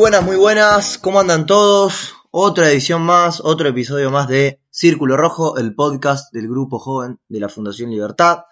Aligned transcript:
buenas, 0.00 0.24
muy 0.24 0.36
buenas. 0.36 0.96
¿Cómo 0.96 1.20
andan 1.20 1.44
todos? 1.44 2.14
Otra 2.30 2.70
edición 2.70 3.02
más, 3.02 3.42
otro 3.44 3.68
episodio 3.68 4.10
más 4.10 4.28
de 4.28 4.62
Círculo 4.70 5.18
Rojo, 5.18 5.58
el 5.58 5.74
podcast 5.74 6.32
del 6.32 6.48
Grupo 6.48 6.78
Joven 6.78 7.20
de 7.28 7.38
la 7.38 7.50
Fundación 7.50 7.90
Libertad. 7.90 8.44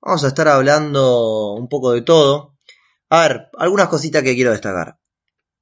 Vamos 0.00 0.24
a 0.24 0.28
estar 0.28 0.48
hablando 0.48 1.52
un 1.52 1.68
poco 1.68 1.92
de 1.92 2.00
todo. 2.00 2.56
A 3.10 3.20
ver, 3.20 3.48
algunas 3.58 3.88
cositas 3.88 4.22
que 4.22 4.34
quiero 4.34 4.50
destacar. 4.50 4.98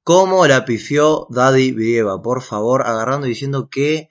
¿Cómo 0.01 0.47
la 0.47 0.63
pifió 0.63 1.27
Daddy 1.29 1.73
Vieva? 1.73 2.21
Por 2.21 2.41
favor, 2.41 2.87
agarrando 2.87 3.27
y 3.27 3.31
diciendo 3.31 3.67
que 3.69 4.09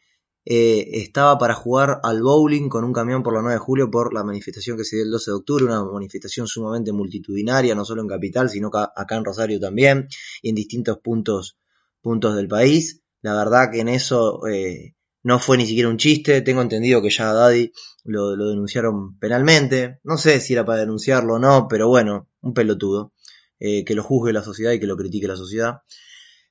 eh, 0.48 1.00
estaba 1.00 1.36
para 1.38 1.54
jugar 1.54 1.98
al 2.04 2.22
bowling 2.22 2.68
con 2.68 2.84
un 2.84 2.92
camión 2.92 3.24
por 3.24 3.34
la 3.34 3.40
9 3.40 3.54
de 3.54 3.58
julio 3.58 3.90
por 3.90 4.14
la 4.14 4.22
manifestación 4.22 4.76
que 4.76 4.84
se 4.84 4.94
dio 4.94 5.04
el 5.04 5.10
12 5.10 5.32
de 5.32 5.36
octubre, 5.36 5.64
una 5.64 5.84
manifestación 5.84 6.46
sumamente 6.46 6.92
multitudinaria, 6.92 7.74
no 7.74 7.84
solo 7.84 8.02
en 8.02 8.08
Capital, 8.08 8.48
sino 8.48 8.70
acá 8.72 9.16
en 9.16 9.24
Rosario 9.24 9.58
también, 9.58 10.06
y 10.42 10.50
en 10.50 10.54
distintos 10.54 10.98
puntos, 10.98 11.58
puntos 12.00 12.36
del 12.36 12.46
país. 12.46 13.02
La 13.22 13.34
verdad 13.34 13.72
que 13.72 13.80
en 13.80 13.88
eso 13.88 14.46
eh, 14.46 14.94
no 15.24 15.40
fue 15.40 15.56
ni 15.56 15.66
siquiera 15.66 15.88
un 15.88 15.96
chiste, 15.96 16.42
tengo 16.42 16.62
entendido 16.62 17.02
que 17.02 17.10
ya 17.10 17.30
a 17.30 17.34
Daddy 17.34 17.72
lo, 18.04 18.36
denunciaron 18.36 19.18
penalmente, 19.18 19.98
no 20.04 20.16
sé 20.16 20.38
si 20.38 20.52
era 20.52 20.64
para 20.64 20.78
denunciarlo 20.78 21.34
o 21.34 21.38
no, 21.40 21.66
pero 21.68 21.88
bueno, 21.88 22.28
un 22.40 22.54
pelotudo, 22.54 23.12
eh, 23.58 23.84
que 23.84 23.96
lo 23.96 24.04
juzgue 24.04 24.32
la 24.32 24.44
sociedad 24.44 24.70
y 24.70 24.78
que 24.78 24.86
lo 24.86 24.96
critique 24.96 25.26
la 25.26 25.34
sociedad. 25.34 25.80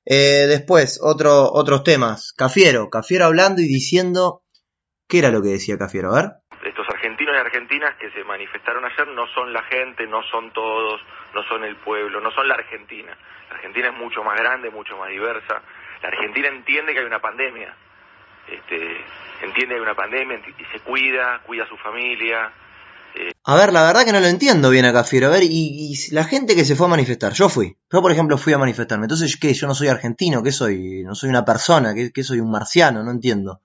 Eh, 0.05 0.45
después, 0.47 0.99
otro, 1.01 1.51
otros 1.51 1.83
temas. 1.83 2.33
Cafiero, 2.37 2.89
Cafiero 2.89 3.25
hablando 3.25 3.61
y 3.61 3.65
diciendo. 3.65 4.41
¿Qué 5.07 5.19
era 5.19 5.29
lo 5.29 5.41
que 5.41 5.49
decía 5.49 5.77
Cafiero? 5.77 6.11
A 6.11 6.15
ver. 6.15 6.31
Estos 6.65 6.87
argentinos 6.89 7.35
y 7.35 7.37
argentinas 7.37 7.95
que 7.97 8.09
se 8.11 8.23
manifestaron 8.23 8.83
ayer 8.85 9.07
no 9.09 9.27
son 9.27 9.53
la 9.53 9.61
gente, 9.63 10.07
no 10.07 10.23
son 10.23 10.51
todos, 10.51 10.99
no 11.33 11.43
son 11.43 11.63
el 11.63 11.75
pueblo, 11.75 12.19
no 12.21 12.31
son 12.31 12.47
la 12.47 12.55
Argentina. 12.55 13.15
La 13.49 13.55
Argentina 13.55 13.89
es 13.89 13.95
mucho 13.95 14.23
más 14.23 14.39
grande, 14.39 14.71
mucho 14.71 14.97
más 14.97 15.09
diversa. 15.09 15.61
La 16.01 16.09
Argentina 16.09 16.47
entiende 16.47 16.93
que 16.93 16.99
hay 16.99 17.05
una 17.05 17.21
pandemia. 17.21 17.75
Este, 18.47 19.03
entiende 19.41 19.75
que 19.75 19.75
hay 19.75 19.81
una 19.81 19.95
pandemia 19.95 20.41
y 20.57 20.65
se 20.65 20.79
cuida, 20.79 21.41
cuida 21.45 21.65
a 21.65 21.67
su 21.67 21.77
familia, 21.77 22.51
a 23.43 23.55
ver, 23.55 23.71
la 23.71 23.83
verdad 23.83 24.05
que 24.05 24.11
no 24.11 24.19
lo 24.19 24.27
entiendo 24.27 24.69
bien 24.69 24.85
acá, 24.85 25.03
Fiero. 25.03 25.27
A 25.27 25.29
ver, 25.29 25.43
y, 25.43 25.93
la 26.11 26.23
gente 26.23 26.55
que 26.55 26.65
se 26.65 26.75
fue 26.75 26.87
a 26.87 26.89
manifestar, 26.89 27.33
yo 27.33 27.47
fui. 27.49 27.77
Yo, 27.91 28.01
por 28.01 28.11
ejemplo, 28.11 28.37
fui 28.37 28.53
a 28.53 28.57
manifestarme. 28.57 29.05
Entonces, 29.05 29.37
¿qué? 29.37 29.53
Yo 29.53 29.67
no 29.67 29.75
soy 29.75 29.87
argentino, 29.87 30.41
¿qué 30.43 30.51
soy? 30.51 31.03
No 31.03 31.15
soy 31.15 31.29
una 31.29 31.45
persona, 31.45 31.93
¿qué, 31.93 32.23
soy 32.23 32.39
un 32.39 32.49
marciano? 32.49 33.03
No 33.03 33.11
entiendo. 33.11 33.61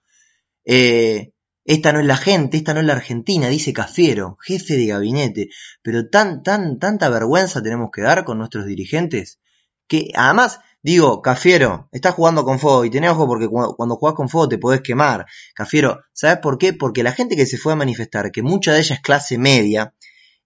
Eh, 0.64 1.32
esta 1.64 1.92
no 1.92 2.00
es 2.00 2.06
la 2.06 2.16
gente, 2.16 2.56
esta 2.56 2.74
no 2.74 2.80
es 2.80 2.86
la 2.86 2.94
Argentina, 2.94 3.48
dice 3.48 3.72
Cafiero, 3.72 4.36
jefe 4.40 4.76
de 4.76 4.86
gabinete. 4.86 5.48
Pero 5.82 6.08
tan, 6.08 6.42
tan, 6.42 6.78
tanta 6.78 7.08
vergüenza 7.08 7.62
tenemos 7.62 7.90
que 7.92 8.02
dar 8.02 8.24
con 8.24 8.38
nuestros 8.38 8.66
dirigentes. 8.66 9.40
Que 9.86 10.10
además, 10.14 10.60
Digo, 10.82 11.20
Cafiero, 11.20 11.88
estás 11.92 12.14
jugando 12.14 12.42
con 12.42 12.58
fuego 12.58 12.86
y 12.86 12.90
tenés 12.90 13.10
ojo 13.10 13.26
porque 13.26 13.48
cuando, 13.48 13.96
jugás 13.96 14.14
con 14.14 14.30
fuego 14.30 14.48
te 14.48 14.56
podés 14.56 14.80
quemar. 14.80 15.26
Cafiero, 15.54 16.00
¿sabes 16.14 16.38
por 16.38 16.56
qué? 16.56 16.72
Porque 16.72 17.02
la 17.02 17.12
gente 17.12 17.36
que 17.36 17.44
se 17.44 17.58
fue 17.58 17.74
a 17.74 17.76
manifestar, 17.76 18.30
que 18.32 18.42
mucha 18.42 18.72
de 18.72 18.80
ella 18.80 18.94
es 18.94 19.02
clase 19.02 19.36
media, 19.36 19.94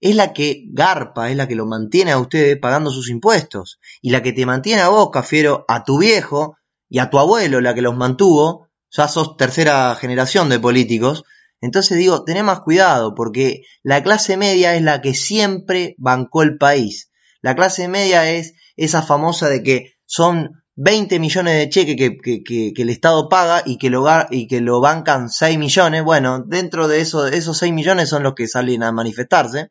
es 0.01 0.17
la 0.17 0.33
que 0.33 0.65
garpa, 0.73 1.31
es 1.31 1.37
la 1.37 1.47
que 1.47 1.55
lo 1.55 1.67
mantiene 1.67 2.11
a 2.11 2.19
ustedes 2.19 2.59
pagando 2.59 2.91
sus 2.91 3.11
impuestos. 3.11 3.79
Y 4.03 4.11
la 4.11 4.23
que 4.23 4.33
te 4.33 4.45
mantiene 4.45 4.83
a 4.83 4.89
vos, 4.89 5.11
Cafiero, 5.13 5.65
a 5.69 5.85
tu 5.85 5.99
viejo 5.99 6.57
y 6.89 6.99
a 6.99 7.11
tu 7.11 7.21
abuelo, 7.21 7.61
la 7.61 7.75
que 7.75 7.83
los 7.83 7.97
mantuvo, 7.97 8.69
ya 8.91 9.07
sos 9.07 9.37
tercera 9.37 9.95
generación 9.95 10.49
de 10.49 10.59
políticos. 10.59 11.23
Entonces 11.61 11.97
digo, 11.97 12.25
tenés 12.25 12.43
más 12.43 12.61
cuidado, 12.61 13.15
porque 13.15 13.63
la 13.85 14.03
clase 14.03 14.37
media 14.37 14.75
es 14.75 14.83
la 14.83 15.01
que 15.01 15.15
siempre 15.15 15.95
bancó 15.97 16.43
el 16.43 16.59
país. 16.59 17.13
La 17.41 17.55
clase 17.55 17.87
media 17.87 18.31
es 18.33 18.55
esa 18.77 19.01
famosa 19.01 19.49
de 19.49 19.63
que 19.63 19.94
son 20.07 20.65
20 20.77 21.21
millones 21.21 21.55
de 21.55 21.69
cheques 21.69 21.97
que, 21.97 22.73
el 22.77 22.91
Estado 22.91 23.29
paga 23.29 23.63
y 23.65 23.79
que, 23.79 23.91
lo, 23.91 24.07
y 24.31 24.49
que 24.49 24.61
lo 24.61 24.81
bancan 24.81 25.29
6 25.29 25.59
millones. 25.59 26.03
Bueno, 26.03 26.43
dentro 26.45 26.89
de 26.89 27.01
eso, 27.01 27.27
esos 27.27 27.59
6 27.59 27.73
millones 27.73 28.09
son 28.09 28.23
los 28.23 28.35
que 28.35 28.49
salen 28.49 28.83
a 28.83 28.93
manifestarse. 28.93 29.71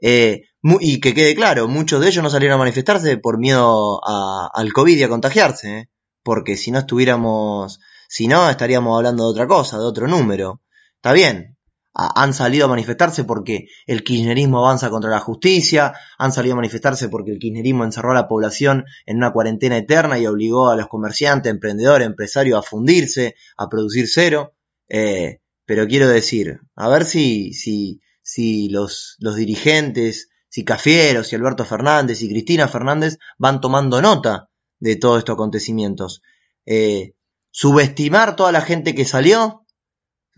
Eh, 0.00 0.42
y 0.80 1.00
que 1.00 1.14
quede 1.14 1.34
claro, 1.34 1.68
muchos 1.68 2.00
de 2.00 2.08
ellos 2.08 2.22
no 2.22 2.28
salieron 2.28 2.56
a 2.56 2.58
manifestarse 2.58 3.16
por 3.18 3.38
miedo 3.38 4.00
al 4.04 4.72
COVID 4.72 4.98
y 4.98 5.02
a 5.02 5.08
contagiarse. 5.08 5.78
¿eh? 5.78 5.90
Porque 6.22 6.56
si 6.56 6.70
no 6.70 6.80
estuviéramos, 6.80 7.80
si 8.08 8.28
no, 8.28 8.50
estaríamos 8.50 8.96
hablando 8.96 9.24
de 9.24 9.30
otra 9.30 9.46
cosa, 9.46 9.78
de 9.78 9.84
otro 9.84 10.06
número. 10.06 10.60
Está 10.96 11.12
bien, 11.12 11.55
han 11.96 12.34
salido 12.34 12.66
a 12.66 12.68
manifestarse 12.68 13.24
porque 13.24 13.68
el 13.86 14.04
kirchnerismo 14.04 14.58
avanza 14.58 14.90
contra 14.90 15.10
la 15.10 15.20
justicia, 15.20 15.94
han 16.18 16.30
salido 16.30 16.52
a 16.52 16.56
manifestarse 16.56 17.08
porque 17.08 17.30
el 17.30 17.38
kirchnerismo 17.38 17.84
encerró 17.84 18.10
a 18.10 18.14
la 18.14 18.28
población 18.28 18.84
en 19.06 19.16
una 19.16 19.32
cuarentena 19.32 19.78
eterna 19.78 20.18
y 20.18 20.26
obligó 20.26 20.68
a 20.68 20.76
los 20.76 20.88
comerciantes, 20.88 21.50
emprendedores, 21.50 22.06
empresarios 22.06 22.58
a 22.58 22.62
fundirse, 22.62 23.34
a 23.56 23.68
producir 23.68 24.08
cero. 24.08 24.54
Eh, 24.88 25.40
pero 25.64 25.86
quiero 25.86 26.06
decir, 26.08 26.60
a 26.74 26.88
ver 26.88 27.04
si, 27.04 27.54
si, 27.54 28.00
si 28.22 28.68
los, 28.68 29.16
los 29.18 29.36
dirigentes, 29.36 30.28
si 30.48 30.64
Cafiero, 30.64 31.24
si 31.24 31.34
Alberto 31.34 31.64
Fernández, 31.64 32.22
y 32.22 32.28
Cristina 32.28 32.68
Fernández 32.68 33.18
van 33.38 33.60
tomando 33.60 34.00
nota 34.02 34.50
de 34.78 34.96
todos 34.96 35.18
estos 35.18 35.34
acontecimientos. 35.34 36.22
Eh, 36.66 37.14
subestimar 37.50 38.36
toda 38.36 38.52
la 38.52 38.60
gente 38.60 38.94
que 38.94 39.04
salió, 39.04 39.65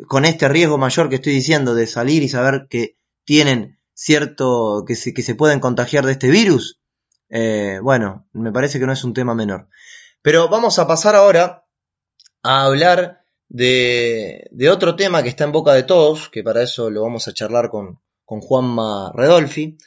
con 0.06 0.24
este 0.24 0.48
riesgo 0.48 0.78
mayor 0.78 1.08
que 1.08 1.16
estoy 1.16 1.32
diciendo 1.32 1.74
de 1.74 1.86
salir 1.86 2.22
y 2.22 2.28
saber 2.28 2.66
que 2.70 2.96
tienen 3.24 3.78
cierto, 3.94 4.84
que 4.86 4.94
se, 4.94 5.12
que 5.12 5.22
se 5.22 5.34
pueden 5.34 5.60
contagiar 5.60 6.06
de 6.06 6.12
este 6.12 6.30
virus, 6.30 6.80
eh, 7.30 7.80
bueno, 7.82 8.28
me 8.32 8.52
parece 8.52 8.78
que 8.78 8.86
no 8.86 8.92
es 8.92 9.04
un 9.04 9.12
tema 9.12 9.34
menor. 9.34 9.68
Pero 10.22 10.48
vamos 10.48 10.78
a 10.78 10.86
pasar 10.86 11.16
ahora 11.16 11.66
a 12.42 12.64
hablar 12.64 13.22
de, 13.48 14.48
de 14.52 14.70
otro 14.70 14.94
tema 14.94 15.22
que 15.22 15.28
está 15.28 15.44
en 15.44 15.52
boca 15.52 15.72
de 15.72 15.82
todos, 15.82 16.28
que 16.28 16.42
para 16.42 16.62
eso 16.62 16.90
lo 16.90 17.02
vamos 17.02 17.26
a 17.26 17.34
charlar 17.34 17.70
con, 17.70 18.00
con 18.24 18.40
Juanma 18.40 19.12
Redolfi, 19.14 19.78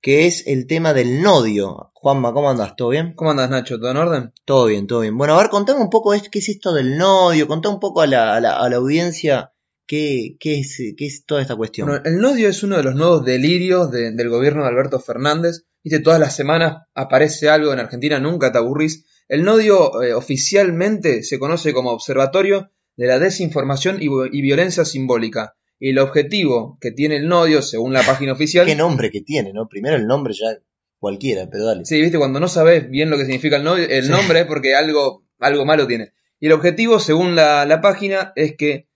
que 0.00 0.26
es 0.26 0.46
el 0.46 0.66
tema 0.66 0.94
del 0.94 1.22
nodio. 1.22 1.90
Juanma, 1.94 2.32
¿cómo 2.32 2.50
andas? 2.50 2.76
¿Todo 2.76 2.90
bien? 2.90 3.14
¿Cómo 3.14 3.32
andas, 3.32 3.50
Nacho? 3.50 3.78
¿Todo 3.78 3.90
en 3.90 3.96
orden? 3.96 4.32
Todo 4.44 4.66
bien, 4.66 4.86
todo 4.86 5.00
bien. 5.00 5.18
Bueno, 5.18 5.34
a 5.34 5.38
ver, 5.38 5.50
contame 5.50 5.80
un 5.80 5.90
poco 5.90 6.12
qué 6.12 6.38
es 6.38 6.48
esto 6.48 6.72
del 6.72 6.96
nodio, 6.96 7.48
contá 7.48 7.68
un 7.68 7.80
poco 7.80 8.02
a 8.02 8.06
la, 8.06 8.36
a 8.36 8.40
la, 8.40 8.56
a 8.56 8.68
la 8.68 8.76
audiencia 8.76 9.52
¿Qué, 9.86 10.36
qué, 10.40 10.58
es, 10.58 10.82
¿Qué, 10.96 11.06
es, 11.06 11.24
toda 11.24 11.42
esta 11.42 11.54
cuestión? 11.54 12.02
el 12.04 12.18
nodio 12.18 12.48
es 12.48 12.62
uno 12.64 12.76
de 12.76 12.82
los 12.82 12.96
nuevos 12.96 13.24
delirios 13.24 13.90
del 13.90 14.28
gobierno 14.28 14.62
de 14.62 14.68
Alberto 14.68 14.98
Fernández. 14.98 15.64
Viste, 15.84 16.00
todas 16.00 16.18
las 16.18 16.34
semanas 16.34 16.88
aparece 16.94 17.48
algo 17.48 17.72
en 17.72 17.78
Argentina, 17.78 18.18
nunca 18.18 18.50
te 18.50 18.58
aburrís. 18.58 19.04
El 19.28 19.44
nodio 19.44 20.02
eh, 20.02 20.14
oficialmente 20.14 21.22
se 21.22 21.38
conoce 21.38 21.72
como 21.72 21.90
Observatorio 21.90 22.70
de 22.96 23.06
la 23.06 23.20
Desinformación 23.20 23.98
y, 24.00 24.06
y, 24.06 24.42
Violencia 24.42 24.84
Simbólica. 24.84 25.54
Y 25.78 25.90
el 25.90 25.98
objetivo 25.98 26.78
que 26.80 26.90
tiene 26.90 27.16
el 27.16 27.28
nodio, 27.28 27.62
según 27.62 27.92
la 27.92 28.02
página 28.02 28.32
oficial... 28.32 28.66
¿Qué 28.66 28.74
nombre 28.74 29.10
que 29.10 29.20
tiene, 29.20 29.52
no? 29.52 29.68
Primero 29.68 29.96
el 29.96 30.06
nombre 30.06 30.34
ya 30.34 30.58
cualquiera, 30.98 31.48
pero 31.50 31.66
dale. 31.66 31.84
Sí, 31.84 32.00
viste, 32.00 32.18
cuando 32.18 32.40
no 32.40 32.48
sabes 32.48 32.88
bien 32.90 33.10
lo 33.10 33.16
que 33.16 33.24
significa 33.24 33.56
el 33.56 33.64
nodio, 33.64 33.86
el 33.88 34.10
nombre 34.10 34.40
es 34.40 34.46
porque 34.46 34.74
algo, 34.74 35.24
algo 35.38 35.64
malo 35.64 35.86
tiene. 35.86 36.12
Y 36.40 36.46
el 36.46 36.52
objetivo, 36.52 36.98
según 36.98 37.36
la, 37.36 37.64
la 37.66 37.80
página, 37.80 38.32
es 38.34 38.56
que 38.56 38.88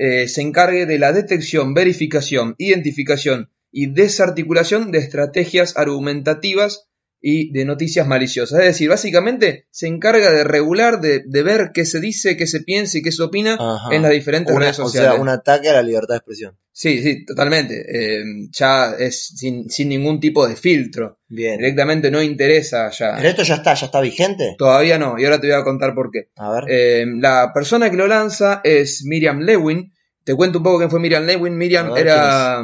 eh, 0.00 0.28
se 0.28 0.42
encargue 0.42 0.86
de 0.86 0.98
la 1.00 1.12
detección, 1.12 1.74
verificación, 1.74 2.54
identificación 2.56 3.50
y 3.72 3.86
desarticulación 3.86 4.92
de 4.92 4.98
estrategias 4.98 5.76
argumentativas 5.76 6.88
y 7.20 7.52
de 7.52 7.64
noticias 7.64 8.06
maliciosas. 8.06 8.60
Es 8.60 8.66
decir, 8.66 8.88
básicamente 8.88 9.66
se 9.70 9.88
encarga 9.88 10.30
de 10.30 10.44
regular, 10.44 11.00
de, 11.00 11.42
ver 11.42 11.72
qué 11.74 11.84
se 11.84 12.00
dice, 12.00 12.36
qué 12.36 12.46
se 12.46 12.60
piensa 12.60 12.98
y 12.98 13.02
qué 13.02 13.10
se 13.10 13.22
opina 13.22 13.58
en 13.90 14.02
las 14.02 14.12
diferentes 14.12 14.54
redes 14.54 14.76
sociales. 14.76 15.10
O 15.10 15.12
sea, 15.14 15.20
un 15.20 15.28
ataque 15.28 15.68
a 15.68 15.72
la 15.72 15.82
libertad 15.82 16.14
de 16.14 16.18
expresión. 16.18 16.56
Sí, 16.70 17.02
sí, 17.02 17.24
totalmente. 17.24 17.84
Eh, 17.88 18.22
ya 18.52 18.94
es 18.96 19.34
sin, 19.36 19.66
ningún 19.88 20.20
tipo 20.20 20.46
de 20.46 20.54
filtro. 20.54 21.18
Bien. 21.26 21.58
Directamente 21.58 22.08
no 22.08 22.22
interesa 22.22 22.88
ya. 22.90 23.16
¿Pero 23.16 23.30
esto 23.30 23.42
ya 23.42 23.56
está, 23.56 23.74
ya 23.74 23.86
está 23.86 24.00
vigente? 24.00 24.54
Todavía 24.56 24.96
no, 24.96 25.18
y 25.18 25.24
ahora 25.24 25.40
te 25.40 25.48
voy 25.48 25.56
a 25.56 25.64
contar 25.64 25.92
por 25.96 26.12
qué. 26.12 26.28
A 26.36 26.52
ver. 26.52 26.64
Eh, 26.68 27.04
la 27.18 27.50
persona 27.52 27.90
que 27.90 27.96
lo 27.96 28.06
lanza 28.06 28.60
es 28.62 29.04
Miriam 29.04 29.40
Lewin. 29.40 29.92
Te 30.28 30.34
cuento 30.34 30.58
un 30.58 30.64
poco 30.64 30.76
quién 30.76 30.90
fue 30.90 31.00
Miriam 31.00 31.24
Lewin. 31.24 31.56
Miriam 31.56 31.96
era, 31.96 32.62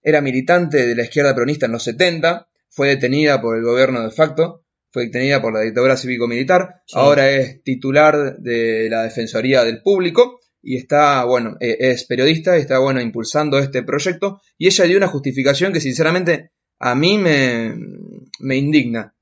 era 0.00 0.20
militante 0.20 0.86
de 0.86 0.94
la 0.94 1.02
izquierda 1.02 1.34
peronista 1.34 1.66
en 1.66 1.72
los 1.72 1.82
70 1.82 2.46
fue 2.70 2.90
detenida 2.90 3.42
por 3.42 3.56
el 3.56 3.64
gobierno 3.64 4.04
de 4.04 4.12
facto, 4.12 4.62
fue 4.92 5.06
detenida 5.06 5.42
por 5.42 5.52
la 5.52 5.62
dictadura 5.62 5.96
cívico-militar, 5.96 6.82
ahora 6.92 7.28
es 7.32 7.60
titular 7.64 8.36
de 8.36 8.88
la 8.88 9.02
Defensoría 9.02 9.64
del 9.64 9.82
Público 9.82 10.38
y 10.62 10.76
está, 10.76 11.24
bueno, 11.24 11.56
eh, 11.58 11.76
es 11.80 12.04
periodista 12.04 12.56
y 12.56 12.60
está, 12.60 12.78
bueno, 12.78 13.00
impulsando 13.00 13.58
este 13.58 13.82
proyecto. 13.82 14.40
Y 14.56 14.68
ella 14.68 14.84
dio 14.84 14.96
una 14.96 15.08
justificación 15.08 15.72
que 15.72 15.80
sinceramente 15.80 16.52
a 16.78 16.94
mí 16.94 17.18
me, 17.18 17.74
me 18.38 18.54
indigna. 18.54 19.16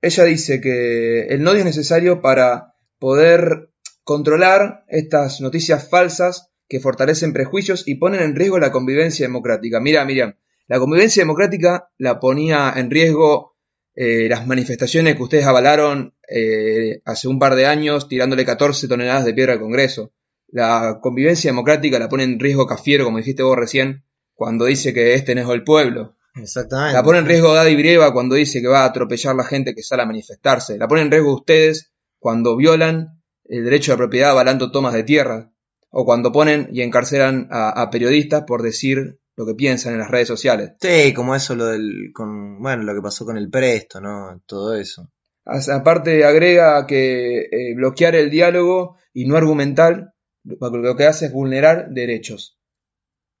Ella 0.00 0.24
dice 0.24 0.62
que 0.62 1.26
el 1.26 1.42
nodio 1.42 1.58
es 1.58 1.66
necesario 1.66 2.22
para 2.22 2.72
poder 2.98 3.68
controlar 4.02 4.86
estas 4.88 5.42
noticias 5.42 5.90
falsas 5.90 6.51
que 6.68 6.80
fortalecen 6.80 7.32
prejuicios 7.32 7.86
y 7.86 7.96
ponen 7.96 8.22
en 8.22 8.34
riesgo 8.34 8.58
la 8.58 8.72
convivencia 8.72 9.26
democrática. 9.26 9.80
Mira, 9.80 10.04
Miriam, 10.04 10.34
la 10.68 10.78
convivencia 10.78 11.22
democrática 11.22 11.90
la 11.98 12.18
ponía 12.18 12.72
en 12.76 12.90
riesgo 12.90 13.52
eh, 13.94 14.26
las 14.28 14.46
manifestaciones 14.46 15.16
que 15.16 15.22
ustedes 15.22 15.46
avalaron 15.46 16.14
eh, 16.28 17.02
hace 17.04 17.28
un 17.28 17.38
par 17.38 17.54
de 17.56 17.66
años 17.66 18.08
tirándole 18.08 18.44
14 18.46 18.88
toneladas 18.88 19.24
de 19.24 19.34
piedra 19.34 19.52
al 19.52 19.60
Congreso. 19.60 20.12
La 20.48 20.98
convivencia 21.02 21.50
democrática 21.50 21.98
la 21.98 22.08
pone 22.08 22.24
en 22.24 22.40
riesgo 22.40 22.66
Cafiero, 22.66 23.04
como 23.04 23.18
dijiste 23.18 23.42
vos 23.42 23.56
recién, 23.56 24.04
cuando 24.34 24.64
dice 24.64 24.94
que 24.94 25.14
este 25.14 25.34
no 25.34 25.42
es 25.42 25.48
el 25.48 25.64
pueblo. 25.64 26.16
Exactamente. 26.34 26.94
La 26.94 27.02
pone 27.02 27.18
en 27.18 27.26
riesgo 27.26 27.52
Daddy 27.52 27.76
Brieva 27.76 28.12
cuando 28.12 28.34
dice 28.34 28.62
que 28.62 28.68
va 28.68 28.82
a 28.82 28.86
atropellar 28.86 29.34
a 29.34 29.36
la 29.36 29.44
gente 29.44 29.74
que 29.74 29.82
sale 29.82 30.02
a 30.02 30.06
manifestarse. 30.06 30.78
La 30.78 30.88
pone 30.88 31.02
en 31.02 31.10
riesgo 31.10 31.34
ustedes 31.34 31.92
cuando 32.18 32.56
violan 32.56 33.22
el 33.44 33.64
derecho 33.64 33.92
de 33.92 33.98
propiedad 33.98 34.30
avalando 34.30 34.70
tomas 34.70 34.94
de 34.94 35.04
tierra. 35.04 35.51
O 35.92 36.04
cuando 36.04 36.32
ponen 36.32 36.68
y 36.72 36.80
encarcelan 36.82 37.48
a 37.50 37.88
periodistas 37.90 38.44
por 38.46 38.62
decir 38.62 39.20
lo 39.36 39.46
que 39.46 39.54
piensan 39.54 39.94
en 39.94 40.00
las 40.00 40.10
redes 40.10 40.28
sociales. 40.28 40.72
Sí, 40.80 41.12
como 41.14 41.34
eso 41.34 41.54
lo 41.54 41.66
del, 41.66 42.10
con, 42.12 42.60
bueno, 42.60 42.82
lo 42.82 42.94
que 42.94 43.02
pasó 43.02 43.24
con 43.24 43.36
el 43.36 43.50
Presto, 43.50 44.00
¿no? 44.00 44.42
Todo 44.46 44.74
eso. 44.74 45.10
Aparte 45.44 46.24
agrega 46.24 46.86
que 46.86 47.48
eh, 47.50 47.74
bloquear 47.74 48.14
el 48.14 48.30
diálogo 48.30 48.96
y 49.12 49.26
no 49.26 49.36
argumental 49.36 50.12
lo 50.44 50.96
que 50.96 51.06
hace 51.06 51.26
es 51.26 51.32
vulnerar 51.32 51.90
derechos. 51.90 52.58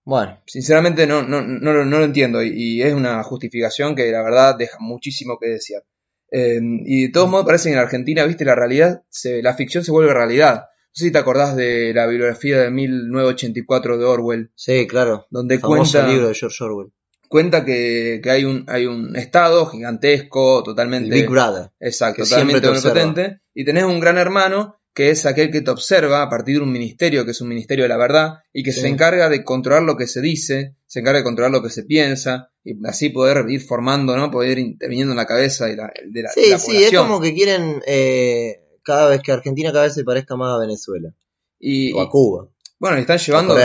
Bueno. 0.04 0.40
Sinceramente 0.46 1.06
no, 1.06 1.22
no, 1.22 1.42
no, 1.42 1.72
lo 1.84 2.04
entiendo 2.04 2.42
y, 2.42 2.82
es 2.82 2.92
una 2.92 3.22
justificación 3.22 3.94
que 3.94 4.10
la 4.10 4.22
verdad 4.22 4.56
deja 4.56 4.78
muchísimo 4.80 5.38
que 5.38 5.48
desear. 5.48 5.84
Eh, 6.32 6.60
y 6.86 7.02
de 7.02 7.08
todos 7.10 7.28
modos 7.28 7.46
parece 7.46 7.68
que 7.68 7.74
en 7.74 7.80
Argentina, 7.80 8.24
viste, 8.24 8.44
la 8.44 8.54
realidad, 8.54 9.02
se, 9.10 9.42
la 9.42 9.54
ficción 9.54 9.84
se 9.84 9.92
vuelve 9.92 10.14
realidad. 10.14 10.64
Sé 10.92 11.06
si 11.06 11.10
te 11.10 11.18
acordás 11.18 11.56
de 11.56 11.92
la 11.94 12.06
bibliografía 12.06 12.60
de 12.60 12.70
1984 12.70 13.98
de 13.98 14.04
Orwell. 14.04 14.50
Sí, 14.54 14.86
claro. 14.86 15.26
Donde 15.30 15.60
cuenta. 15.60 16.06
libro 16.06 16.28
de 16.28 16.34
George 16.34 16.64
Orwell. 16.64 16.92
Cuenta 17.28 17.64
que, 17.64 18.20
hay, 18.26 18.44
un, 18.44 18.66
hay 18.68 18.84
un 18.84 19.16
estado 19.16 19.64
gigantesco, 19.66 20.62
totalmente. 20.62 21.14
Big 21.14 21.30
Brother. 21.30 21.70
Exacto, 21.80 22.24
totalmente 22.24 22.68
omnipotente. 22.68 23.40
Y 23.54 23.64
tenés 23.64 23.84
un 23.84 24.00
gran 24.00 24.18
hermano 24.18 24.82
que 24.94 25.10
es 25.10 25.24
aquel 25.24 25.50
que 25.50 25.62
te 25.62 25.70
observa 25.70 26.22
a 26.22 26.28
partir 26.28 26.56
de 26.56 26.62
un 26.62 26.72
ministerio, 26.72 27.24
que 27.24 27.30
es 27.30 27.40
un 27.40 27.48
ministerio 27.48 27.84
de 27.84 27.88
la 27.88 27.96
verdad, 27.96 28.40
y 28.52 28.62
que 28.62 28.72
se 28.72 28.88
encarga 28.88 29.30
de 29.30 29.42
controlar 29.42 29.82
lo 29.82 29.96
que 29.96 30.06
se 30.06 30.20
dice, 30.20 30.76
se 30.86 31.00
encarga 31.00 31.20
de 31.20 31.24
controlar 31.24 31.50
lo 31.50 31.62
que 31.62 31.70
se 31.70 31.84
piensa, 31.84 32.50
y 32.62 32.74
así 32.86 33.08
poder 33.08 33.48
ir 33.48 33.62
formando, 33.62 34.16
¿no? 34.16 34.30
Poder 34.30 34.58
ir 34.58 34.58
interviniendo 34.58 35.12
en 35.12 35.16
la 35.16 35.26
cabeza 35.26 35.66
de 35.66 35.76
la, 35.76 35.92
de 36.04 36.22
la, 36.22 36.30
sí, 36.30 36.52
Sí, 36.58 36.84
es 36.84 36.92
como 36.92 37.20
que 37.20 37.32
quieren 37.32 37.82
eh, 37.86 38.61
cada 38.82 39.08
vez 39.08 39.22
que 39.22 39.32
Argentina 39.32 39.72
cada 39.72 39.84
vez 39.84 39.94
se 39.94 40.04
parezca 40.04 40.36
más 40.36 40.54
a 40.54 40.58
Venezuela. 40.58 41.12
Y, 41.58 41.92
o 41.92 42.00
a 42.00 42.10
Cuba. 42.10 42.48
Bueno, 42.78 42.96
están 42.96 43.18
llevando 43.18 43.56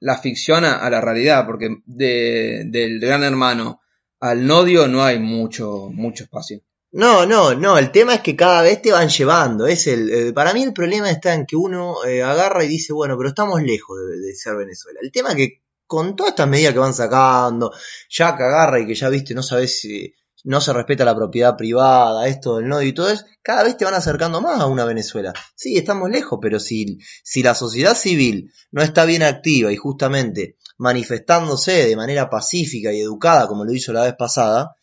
la 0.00 0.18
ficción 0.18 0.64
a, 0.66 0.90
la 0.90 1.00
realidad, 1.00 1.46
porque 1.46 1.78
de, 1.86 2.64
del 2.66 3.00
gran 3.00 3.22
hermano 3.22 3.80
al 4.20 4.46
nodio 4.46 4.88
no 4.88 5.02
hay 5.02 5.18
mucho, 5.18 5.88
mucho 5.90 6.24
espacio. 6.24 6.60
No, 6.90 7.24
no, 7.24 7.54
no, 7.54 7.78
el 7.78 7.90
tema 7.90 8.14
es 8.14 8.20
que 8.20 8.36
cada 8.36 8.62
vez 8.62 8.82
te 8.82 8.92
van 8.92 9.08
llevando. 9.08 9.66
Es 9.66 9.86
el, 9.86 10.32
para 10.34 10.52
mí 10.52 10.62
el 10.62 10.74
problema 10.74 11.10
está 11.10 11.34
en 11.34 11.46
que 11.46 11.56
uno 11.56 12.04
eh, 12.04 12.22
agarra 12.22 12.64
y 12.64 12.68
dice, 12.68 12.92
bueno, 12.92 13.16
pero 13.16 13.30
estamos 13.30 13.62
lejos 13.62 13.98
de, 14.06 14.18
de, 14.18 14.34
ser 14.34 14.56
Venezuela. 14.56 15.00
El 15.02 15.12
tema 15.12 15.30
es 15.30 15.36
que 15.36 15.62
con 15.86 16.14
todas 16.14 16.32
estas 16.32 16.48
medidas 16.48 16.74
que 16.74 16.78
van 16.78 16.94
sacando, 16.94 17.72
ya 18.10 18.36
que 18.36 18.42
agarra 18.42 18.80
y 18.80 18.86
que 18.86 18.94
ya 18.94 19.08
viste, 19.08 19.34
no 19.34 19.42
sabes 19.42 19.80
si 19.80 20.14
no 20.44 20.60
se 20.60 20.72
respeta 20.72 21.04
la 21.04 21.16
propiedad 21.16 21.56
privada, 21.56 22.28
esto 22.28 22.56
del 22.56 22.68
nodo 22.68 22.82
y 22.82 22.92
todo 22.92 23.10
eso, 23.10 23.24
cada 23.42 23.64
vez 23.64 23.76
te 23.76 23.84
van 23.84 23.94
acercando 23.94 24.40
más 24.40 24.60
a 24.60 24.66
una 24.66 24.84
Venezuela. 24.84 25.32
Sí, 25.54 25.76
estamos 25.76 26.10
lejos, 26.10 26.38
pero 26.40 26.60
si, 26.60 26.98
si 27.22 27.42
la 27.42 27.54
sociedad 27.54 27.96
civil 27.96 28.52
no 28.70 28.82
está 28.82 29.04
bien 29.04 29.22
activa 29.22 29.72
y 29.72 29.76
justamente 29.76 30.56
manifestándose 30.76 31.86
de 31.86 31.96
manera 31.96 32.30
pacífica 32.30 32.92
y 32.92 33.00
educada, 33.00 33.48
como 33.48 33.64
lo 33.64 33.72
hizo 33.72 33.92
la 33.92 34.04
vez 34.04 34.14
pasada, 34.16 34.76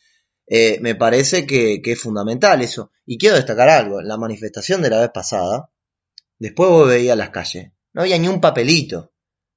eh, 0.48 0.78
me 0.82 0.96
parece 0.96 1.48
que, 1.48 1.82
que, 1.82 1.94
es 1.94 2.00
fundamental 2.00 2.62
eso. 2.62 2.92
Y 3.06 3.18
quiero 3.18 3.36
destacar 3.36 3.70
algo, 3.70 4.02
la 4.02 4.18
manifestación 4.18 4.82
de 4.82 4.90
la 4.90 5.00
vez 5.00 5.10
pasada, 5.14 5.72
después 6.38 6.70
vos 6.70 6.88
veías 6.88 7.18
las 7.18 7.30
calles, 7.30 7.72
no 7.94 8.02
había 8.02 8.18
ni 8.18 8.28
un 8.28 8.42
papelito, 8.42 9.14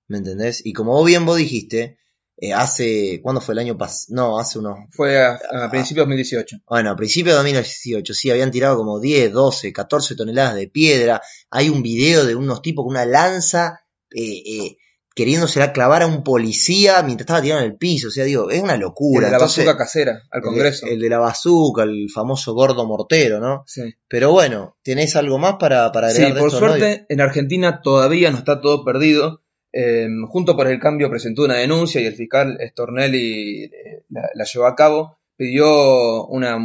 ¿me 0.06 0.18
entendés? 0.18 0.64
Y 0.64 0.72
como 0.72 0.92
vos 0.92 1.06
bien 1.06 1.26
vos 1.26 1.36
dijiste, 1.36 1.98
eh, 2.40 2.52
hace, 2.52 3.20
¿cuándo 3.20 3.40
fue 3.40 3.54
el 3.54 3.58
año 3.58 3.76
pasado? 3.76 4.14
No, 4.14 4.38
hace 4.38 4.60
unos... 4.60 4.78
Fue 4.92 5.20
a, 5.20 5.38
principios 5.70 6.06
de 6.06 6.10
2018. 6.10 6.56
Bueno, 6.68 6.90
a 6.90 6.96
principios 6.96 7.32
de 7.34 7.38
2018, 7.38 8.14
sí, 8.14 8.30
habían 8.30 8.52
tirado 8.52 8.76
como 8.76 9.00
10, 9.00 9.32
12, 9.32 9.72
14 9.72 10.14
toneladas 10.14 10.54
de 10.54 10.68
piedra. 10.68 11.20
Hay 11.50 11.68
un 11.68 11.82
video 11.82 12.24
de 12.24 12.36
unos 12.36 12.62
tipos 12.62 12.84
con 12.84 12.92
una 12.92 13.04
lanza 13.04 13.80
eh, 14.12 14.42
eh, 14.46 14.76
queriéndosela 15.16 15.72
clavar 15.72 16.02
a 16.02 16.06
un 16.06 16.22
policía 16.22 17.02
mientras 17.02 17.24
estaba 17.24 17.42
tirando 17.42 17.64
en 17.64 17.72
el 17.72 17.76
piso. 17.76 18.06
O 18.06 18.10
sea, 18.12 18.24
digo, 18.24 18.50
es 18.50 18.62
una 18.62 18.76
locura. 18.76 19.26
El 19.26 19.32
de 19.32 19.38
la 19.38 19.44
bazuca 19.44 19.76
casera, 19.76 20.22
al 20.30 20.40
Congreso. 20.40 20.86
El, 20.86 21.00
de 21.00 21.08
la 21.08 21.18
bazuca, 21.18 21.82
el 21.82 22.08
famoso 22.08 22.54
gordo 22.54 22.86
mortero, 22.86 23.40
¿no? 23.40 23.64
Sí. 23.66 23.96
Pero 24.06 24.30
bueno, 24.30 24.76
¿tenés 24.84 25.16
algo 25.16 25.38
más 25.38 25.56
para, 25.58 25.90
para 25.90 26.06
agregar? 26.06 26.34
Sí, 26.34 26.38
por 26.38 26.52
suerte, 26.52 27.04
en 27.08 27.20
Argentina 27.20 27.80
todavía 27.82 28.30
no 28.30 28.38
está 28.38 28.60
todo 28.60 28.84
perdido 28.84 29.42
Em, 29.70 30.24
junto 30.26 30.56
por 30.56 30.66
el 30.66 30.80
cambio 30.80 31.10
presentó 31.10 31.44
una 31.44 31.56
denuncia 31.56 32.00
y 32.00 32.06
el 32.06 32.14
fiscal 32.14 32.58
Stornelli 32.70 33.64
eh, 33.64 34.04
la, 34.08 34.44
llevó 34.44 34.66
a 34.66 34.74
cabo, 34.74 35.18
pidió 35.36 36.26
una, 36.26 36.58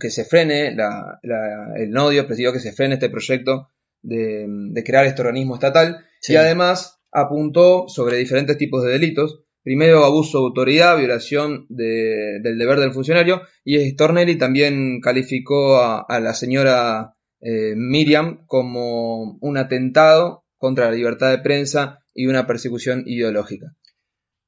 que 0.00 0.10
se 0.10 0.24
frene 0.24 0.68
el 0.68 1.90
nodio, 1.90 2.26
pidió 2.28 2.52
que 2.52 2.60
se 2.60 2.72
frene 2.72 2.94
este 2.94 3.10
proyecto 3.10 3.70
de, 4.02 4.82
crear 4.84 5.06
este 5.06 5.22
organismo 5.22 5.54
estatal. 5.54 6.04
Y 6.28 6.36
además 6.36 7.00
apuntó 7.12 7.88
sobre 7.88 8.16
diferentes 8.16 8.56
tipos 8.58 8.84
de 8.84 8.92
delitos. 8.92 9.42
Primero, 9.62 10.04
abuso 10.04 10.38
de 10.38 10.44
autoridad, 10.46 10.96
violación 10.96 11.66
del 11.68 12.58
deber 12.58 12.78
del 12.78 12.92
funcionario. 12.92 13.42
Y 13.64 13.90
Stornelli 13.90 14.36
también 14.36 15.00
calificó 15.00 15.80
a, 15.80 16.20
la 16.20 16.34
señora 16.34 17.16
eh, 17.40 17.74
Miriam 17.76 18.46
como 18.46 19.38
un 19.40 19.56
atentado 19.56 20.44
contra 20.56 20.86
la 20.86 20.92
libertad 20.92 21.30
de 21.30 21.38
prensa 21.38 22.00
y 22.16 22.26
una 22.26 22.46
persecución 22.46 23.04
ideológica. 23.06 23.76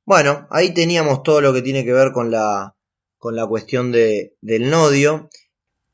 Bueno, 0.06 0.48
ahí 0.50 0.72
teníamos 0.72 1.22
todo 1.22 1.42
lo 1.42 1.52
que 1.52 1.60
tiene 1.60 1.84
que 1.84 1.92
ver 1.92 2.12
con 2.12 2.30
la, 2.30 2.74
con 3.18 3.36
la 3.36 3.46
cuestión 3.46 3.92
de, 3.92 4.34
del 4.40 4.70
nodio. 4.70 5.28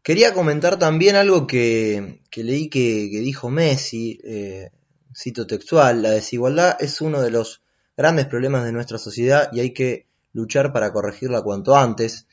Quería 0.00 0.32
comentar 0.32 0.78
también 0.78 1.16
algo 1.16 1.48
que, 1.48 2.20
leí 2.36 2.68
que, 2.68 3.08
dijo 3.10 3.50
Messi, 3.50 4.20
eh, 4.22 4.70
cito 5.12 5.48
textual, 5.48 6.00
la 6.00 6.10
desigualdad 6.10 6.76
es 6.78 7.00
uno 7.00 7.20
de 7.20 7.32
los 7.32 7.62
grandes 7.96 8.26
problemas 8.26 8.64
de 8.64 8.72
nuestra 8.72 8.98
sociedad 8.98 9.48
y 9.52 9.58
hay 9.60 9.72
que 9.72 10.06
luchar 10.32 10.72
para 10.72 10.92
corregirla 10.92 11.42
cuanto 11.42 11.74
antes. 11.74 12.28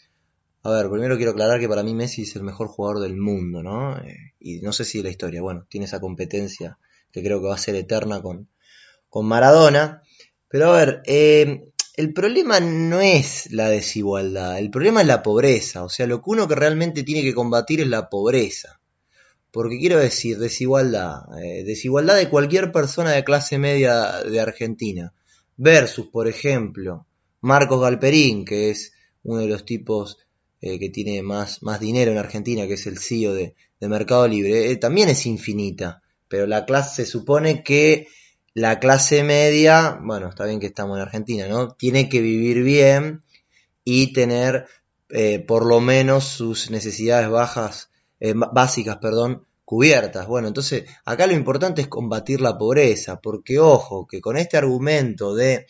A 0.62 0.70
ver, 0.70 0.88
primero 0.92 1.18
quiero 1.18 1.32
aclarar 1.32 1.60
que 1.60 1.68
para 1.68 1.82
mí 1.82 1.96
Messi 1.96 2.24
es 2.24 2.36
el 2.36 2.44
mejor 2.44 2.68
jugador 2.68 3.02
del 3.02 3.18
mundo, 3.18 3.64
¿no? 3.64 3.98
Eh, 3.98 4.36
y 4.40 4.60
no 4.62 4.72
sé 4.72 4.86
si 4.86 5.02
la 5.02 5.10
historia, 5.10 5.42
bueno, 5.42 5.66
tiene 5.68 5.88
esa 5.88 6.00
competencia 6.00 6.78
que 7.12 7.24
creo 7.24 7.42
que 7.42 7.48
va 7.48 7.56
a 7.56 7.58
ser 7.58 7.74
eterna 7.74 8.22
con, 8.22 8.48
con 9.12 9.28
Maradona. 9.28 10.02
Pero 10.48 10.72
a 10.72 10.78
ver, 10.78 11.02
eh, 11.06 11.66
el 11.96 12.14
problema 12.14 12.60
no 12.60 13.00
es 13.02 13.52
la 13.52 13.70
desigualdad, 13.70 14.58
el 14.58 14.72
problema 14.72 15.02
es 15.02 15.08
la 15.08 15.22
pobreza. 15.22 15.84
O 15.84 15.90
sea, 15.90 16.08
lo 16.08 16.24
que 16.24 16.32
uno 16.32 16.48
que 16.48 16.56
realmente 16.56 17.04
tiene 17.04 17.22
que 17.22 17.36
combatir 17.36 17.82
es 17.82 17.88
la 17.88 18.10
pobreza. 18.10 18.80
Porque 19.52 19.78
quiero 19.78 20.00
decir, 20.00 20.40
desigualdad, 20.40 21.24
eh, 21.44 21.64
desigualdad 21.64 22.16
de 22.16 22.30
cualquier 22.30 22.72
persona 22.72 23.12
de 23.12 23.24
clase 23.24 23.60
media 23.60 24.24
de 24.24 24.40
Argentina. 24.40 25.14
Versus, 25.58 26.08
por 26.08 26.28
ejemplo, 26.28 27.06
Marcos 27.42 27.82
Galperín, 27.82 28.46
que 28.46 28.72
es 28.72 28.94
uno 29.24 29.42
de 29.42 29.48
los 29.48 29.66
tipos 29.66 30.20
eh, 30.62 30.80
que 30.80 30.90
tiene 30.90 31.22
más, 31.22 31.62
más 31.64 31.82
dinero 31.82 32.12
en 32.12 32.18
Argentina, 32.18 32.66
que 32.66 32.76
es 32.76 32.88
el 32.88 32.98
CEO 32.98 33.34
de, 33.34 33.56
Mercado 33.82 34.28
Libre, 34.28 34.76
también 34.78 35.10
es 35.10 35.26
infinita. 35.26 36.02
Pero 36.28 36.48
la 36.48 36.66
clase 36.66 37.04
se 37.04 37.12
supone 37.12 37.64
que 37.64 38.08
la 38.54 38.80
clase 38.80 39.24
media, 39.24 40.00
bueno, 40.02 40.30
está 40.30 40.46
bien 40.46 40.60
que 40.60 40.68
estamos 40.68 40.98
en 40.98 41.04
Argentina, 41.04 41.48
¿no? 41.48 41.74
Tiene 41.74 42.10
que 42.10 42.22
vivir 42.22 42.64
bien 42.64 43.24
y 43.84 44.14
tener 44.14 44.68
eh, 45.10 45.40
por 45.40 45.66
lo 45.66 45.80
menos 45.80 46.26
sus 46.26 46.70
necesidades 46.70 47.30
bajas, 47.30 47.90
eh, 48.20 48.34
básicas, 48.36 48.98
perdón, 48.98 49.46
cubiertas. 49.66 50.28
Bueno, 50.28 50.48
entonces 50.50 50.84
acá 51.06 51.28
lo 51.28 51.34
importante 51.34 51.82
es 51.82 51.88
combatir 51.88 52.42
la 52.42 52.58
pobreza, 52.58 53.22
porque 53.22 53.60
ojo, 53.60 54.06
que 54.08 54.22
con 54.22 54.38
este 54.38 54.58
argumento 54.58 55.34
de, 55.34 55.66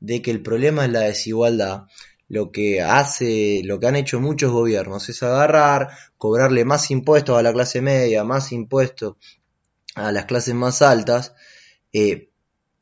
de 0.00 0.22
que 0.22 0.30
el 0.30 0.42
problema 0.42 0.84
es 0.84 0.92
la 0.92 1.00
desigualdad, 1.00 1.84
lo 2.28 2.50
que 2.50 2.82
hace, 2.82 3.62
lo 3.64 3.78
que 3.78 3.86
han 3.86 3.96
hecho 3.96 4.20
muchos 4.20 4.52
gobiernos 4.52 5.08
es 5.08 5.22
agarrar, 5.22 5.90
cobrarle 6.18 6.64
más 6.64 6.90
impuestos 6.90 7.38
a 7.38 7.42
la 7.42 7.52
clase 7.52 7.80
media, 7.80 8.24
más 8.24 8.52
impuestos 8.52 9.16
a 9.94 10.12
las 10.12 10.26
clases 10.26 10.54
más 10.54 10.82
altas, 10.82 11.34
eh, 11.92 12.30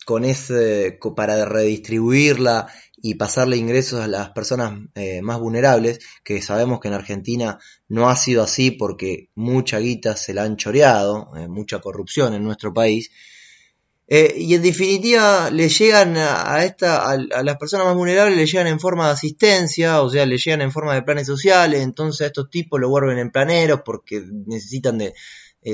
con 0.05 0.25
ese, 0.25 0.99
para 1.17 1.45
redistribuirla 1.47 2.69
y 2.97 3.15
pasarle 3.15 3.57
ingresos 3.57 4.01
a 4.01 4.09
las 4.09 4.31
personas 4.31 4.81
eh, 4.95 5.23
más 5.23 5.39
vulnerables, 5.39 6.01
que 6.23 6.43
sabemos 6.43 6.81
que 6.81 6.89
en 6.89 6.95
Argentina 6.95 7.59
no 7.89 8.09
ha 8.09 8.17
sido 8.17 8.43
así 8.43 8.71
porque 8.71 9.31
mucha 9.35 9.79
guita 9.79 10.17
se 10.17 10.35
la 10.35 10.45
han 10.45 10.57
choreado, 10.57 11.31
eh, 11.37 11.49
mucha 11.49 11.81
corrupción 11.81 12.35
en 12.35 12.45
nuestro 12.45 12.73
país. 12.73 13.11
Y 14.07 14.55
en 14.55 14.63
definitiva, 14.63 15.51
le 15.51 15.71
llegan 15.71 16.17
a, 16.19 16.63
esta, 16.63 17.11
a, 17.11 17.17
las 17.17 17.57
personas 17.57 17.87
más 17.87 17.97
vulnerables, 17.97 18.37
le 18.37 18.47
llegan 18.47 18.67
en 18.67 18.79
forma 18.79 19.07
de 19.07 19.15
asistencia, 19.15 20.03
o 20.03 20.11
sea, 20.11 20.27
le 20.27 20.37
llegan 20.37 20.61
en 20.61 20.71
forma 20.71 20.95
de 20.95 21.03
planes 21.03 21.27
sociales, 21.27 21.81
entonces 21.81 22.21
a 22.21 22.27
estos 22.27 22.51
tipos 22.51 22.79
lo 22.79 22.91
vuelven 22.91 23.19
en 23.19 23.31
planeros 23.31 23.81
porque 23.83 24.23
necesitan 24.47 24.99
de, 24.99 25.15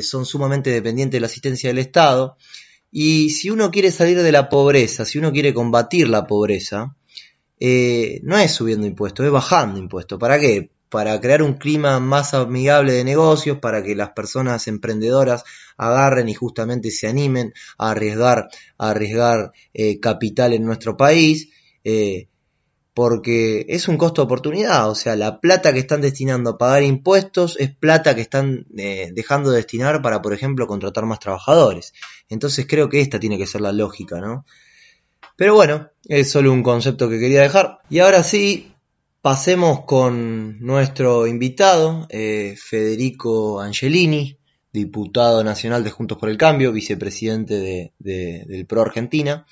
son 0.02 0.24
sumamente 0.24 0.70
dependientes 0.70 1.16
de 1.16 1.20
la 1.20 1.26
asistencia 1.26 1.70
del 1.70 1.78
Estado. 1.78 2.36
Y 2.90 3.30
si 3.30 3.50
uno 3.50 3.70
quiere 3.70 3.92
salir 3.92 4.20
de 4.22 4.32
la 4.32 4.48
pobreza, 4.48 5.04
si 5.04 5.18
uno 5.18 5.32
quiere 5.32 5.54
combatir 5.54 6.08
la 6.08 6.26
pobreza, 6.26 6.96
eh, 7.60 8.20
no 8.24 8.38
es 8.38 8.52
subiendo 8.52 8.86
impuestos, 8.86 9.26
es 9.26 9.32
bajando 9.32 9.78
impuestos. 9.78 10.18
¿Para 10.18 10.40
qué? 10.40 10.70
Para 10.88 11.20
crear 11.20 11.42
un 11.42 11.54
clima 11.54 12.00
más 12.00 12.34
amigable 12.34 12.92
de 12.92 13.04
negocios, 13.04 13.58
para 13.58 13.82
que 13.82 13.94
las 13.94 14.10
personas 14.10 14.66
emprendedoras 14.66 15.44
agarren 15.76 16.28
y 16.28 16.34
justamente 16.34 16.90
se 16.90 17.06
animen 17.06 17.52
a 17.78 17.90
arriesgar, 17.90 18.48
a 18.78 18.90
arriesgar 18.90 19.52
eh, 19.72 20.00
capital 20.00 20.52
en 20.54 20.64
nuestro 20.64 20.96
país. 20.96 21.50
Eh, 21.84 22.29
porque 22.94 23.66
es 23.68 23.88
un 23.88 23.96
costo 23.96 24.22
de 24.22 24.26
oportunidad, 24.26 24.90
o 24.90 24.94
sea, 24.94 25.16
la 25.16 25.40
plata 25.40 25.72
que 25.72 25.78
están 25.78 26.00
destinando 26.00 26.50
a 26.50 26.58
pagar 26.58 26.82
impuestos 26.82 27.56
es 27.60 27.74
plata 27.74 28.14
que 28.14 28.20
están 28.20 28.66
dejando 28.68 29.50
de 29.50 29.58
destinar 29.58 30.02
para, 30.02 30.20
por 30.22 30.32
ejemplo, 30.32 30.66
contratar 30.66 31.06
más 31.06 31.20
trabajadores. 31.20 31.92
Entonces 32.28 32.66
creo 32.68 32.88
que 32.88 33.00
esta 33.00 33.20
tiene 33.20 33.38
que 33.38 33.46
ser 33.46 33.60
la 33.60 33.72
lógica, 33.72 34.20
¿no? 34.20 34.44
Pero 35.36 35.54
bueno, 35.54 35.88
es 36.06 36.30
solo 36.30 36.52
un 36.52 36.62
concepto 36.62 37.08
que 37.08 37.18
quería 37.18 37.40
dejar. 37.40 37.78
Y 37.88 38.00
ahora 38.00 38.22
sí, 38.22 38.74
pasemos 39.22 39.84
con 39.84 40.60
nuestro 40.60 41.26
invitado, 41.26 42.06
eh, 42.10 42.56
Federico 42.58 43.60
Angelini, 43.60 44.36
diputado 44.72 45.42
nacional 45.42 45.84
de 45.84 45.90
Juntos 45.90 46.18
por 46.18 46.28
el 46.28 46.36
Cambio, 46.36 46.72
vicepresidente 46.72 47.92
del 47.98 48.66
PRO 48.66 48.82
Argentina, 48.82 49.46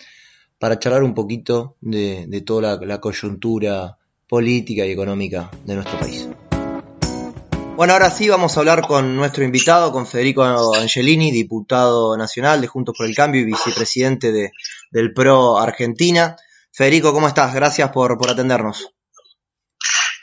para 0.58 0.78
charlar 0.78 1.02
un 1.02 1.14
poquito 1.14 1.76
de, 1.80 2.42
toda 2.46 2.78
la 2.80 3.00
coyuntura 3.00 3.98
política 4.28 4.84
y 4.84 4.92
económica 4.92 5.50
de 5.64 5.74
nuestro 5.74 5.98
país. 5.98 6.28
Bueno, 7.78 7.92
ahora 7.92 8.10
sí 8.10 8.28
vamos 8.28 8.56
a 8.56 8.60
hablar 8.60 8.86
con 8.86 9.14
nuestro 9.14 9.44
invitado, 9.44 9.92
con 9.92 10.04
Federico 10.04 10.42
Angelini, 10.42 11.30
diputado 11.30 12.16
nacional 12.16 12.60
de 12.60 12.66
Juntos 12.66 12.94
por 12.98 13.06
el 13.06 13.14
Cambio 13.14 13.40
y 13.40 13.44
vicepresidente 13.44 14.32
de, 14.32 14.50
del 14.90 15.14
PRO 15.14 15.58
Argentina. 15.58 16.34
Federico, 16.72 17.12
¿cómo 17.12 17.28
estás? 17.28 17.54
Gracias 17.54 17.90
por, 17.92 18.18
por 18.18 18.30
atendernos. 18.30 18.92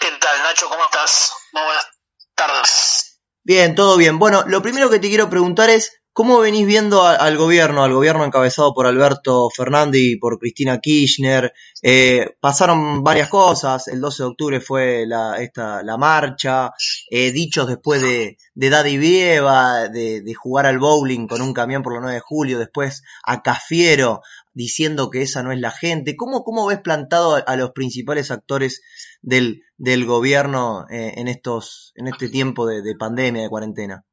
¿Qué 0.01 0.09
tal, 0.19 0.43
Nacho? 0.43 0.67
¿Cómo 0.69 0.83
estás? 0.83 1.31
Muy 1.53 1.63
buenas 1.63 1.87
tardes. 2.35 3.21
Bien, 3.43 3.73
todo 3.73 3.95
bien. 3.95 4.19
Bueno, 4.19 4.43
lo 4.47 4.61
primero 4.61 4.89
que 4.89 4.99
te 4.99 5.07
quiero 5.07 5.29
preguntar 5.29 5.69
es, 5.69 6.01
¿Cómo 6.15 6.39
venís 6.39 6.65
viendo 6.65 7.03
al 7.03 7.36
gobierno, 7.36 7.84
al 7.84 7.91
gobierno 7.91 8.24
encabezado 8.24 8.74
por 8.74 8.88
Alberto 8.88 9.50
Fernández 9.50 10.00
y 10.01 10.15
por 10.15 10.39
Cristina 10.39 10.79
Kirchner? 10.79 11.51
Eh, 11.81 12.38
pasaron 12.39 13.03
varias 13.03 13.27
cosas, 13.27 13.89
el 13.89 14.00
12 14.00 14.24
de 14.24 14.29
octubre 14.29 14.62
fue 14.62 15.05
la, 15.05 15.41
esta, 15.41 15.84
la 15.84 15.98
marcha, 15.98 16.72
eh, 17.10 17.34
dichos 17.34 17.67
después 17.67 18.01
de, 18.01 18.38
de 18.53 18.69
Daddy 18.69 18.98
Vieva, 18.98 19.89
de, 19.89 20.22
de, 20.22 20.34
jugar 20.34 20.67
al 20.67 20.79
bowling 20.79 21.27
con 21.27 21.41
un 21.41 21.53
camión 21.53 21.84
por 21.84 21.91
los 21.91 22.01
9 22.01 22.15
de 22.15 22.22
julio, 22.22 22.60
después 22.60 23.03
a 23.25 23.41
Cafiero 23.41 24.22
diciendo 24.53 25.10
que 25.10 25.22
esa 25.22 25.43
no 25.43 25.51
es 25.51 25.60
la 25.60 25.72
gente. 25.72 26.15
¿Cómo, 26.15 26.45
cómo 26.45 26.65
ves 26.65 26.79
plantado 26.79 27.43
a, 27.45 27.55
los 27.57 27.72
principales 27.72 28.31
actores 28.31 28.81
del, 29.22 29.63
del 29.75 30.05
gobierno 30.05 30.86
eh, 30.89 31.15
en, 31.17 31.27
estos, 31.27 31.91
en 31.95 32.07
este 32.07 32.29
tiempo 32.29 32.65
de, 32.67 32.81
de 32.81 32.95
pandemia, 32.95 33.41
de 33.41 33.50
cuarentena? 33.50 34.05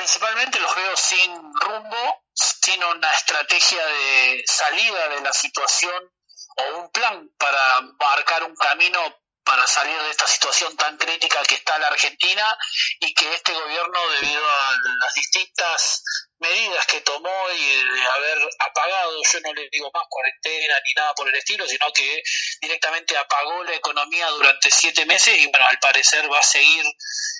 Principalmente 0.00 0.58
los 0.58 0.74
veo 0.74 0.96
sin 0.96 1.54
rumbo, 1.60 2.24
sin 2.32 2.82
una 2.82 3.12
estrategia 3.12 3.84
de 3.84 4.42
salida 4.46 5.08
de 5.10 5.20
la 5.20 5.32
situación 5.34 6.10
o 6.56 6.78
un 6.78 6.90
plan 6.90 7.30
para 7.38 7.82
marcar 7.82 8.44
un 8.44 8.56
camino 8.56 8.98
para 9.44 9.66
salir 9.66 10.00
de 10.02 10.10
esta 10.10 10.26
situación 10.26 10.76
tan 10.76 10.96
crítica 10.96 11.42
que 11.42 11.56
está 11.56 11.78
la 11.78 11.88
Argentina 11.88 12.56
y 13.00 13.12
que 13.14 13.34
este 13.34 13.52
gobierno, 13.52 14.08
debido 14.20 14.44
a 14.44 14.72
las 15.00 15.14
distintas 15.14 16.02
medidas 16.40 16.86
que 16.86 17.00
tomó 17.02 17.50
y 17.54 17.82
de 17.92 18.02
haber 18.02 18.38
apagado, 18.60 19.22
yo 19.22 19.40
no 19.40 19.52
le 19.52 19.68
digo 19.70 19.90
más 19.92 20.04
cuarentena 20.08 20.74
ni 20.84 20.92
nada 20.94 21.14
por 21.14 21.28
el 21.28 21.34
estilo, 21.34 21.66
sino 21.66 21.86
que 21.92 22.22
directamente 22.60 23.16
apagó 23.16 23.62
la 23.64 23.74
economía 23.74 24.26
durante 24.28 24.70
siete 24.70 25.04
meses 25.04 25.36
y 25.38 25.46
bueno, 25.46 25.66
al 25.68 25.78
parecer 25.78 26.30
va 26.32 26.38
a 26.38 26.42
seguir 26.42 26.84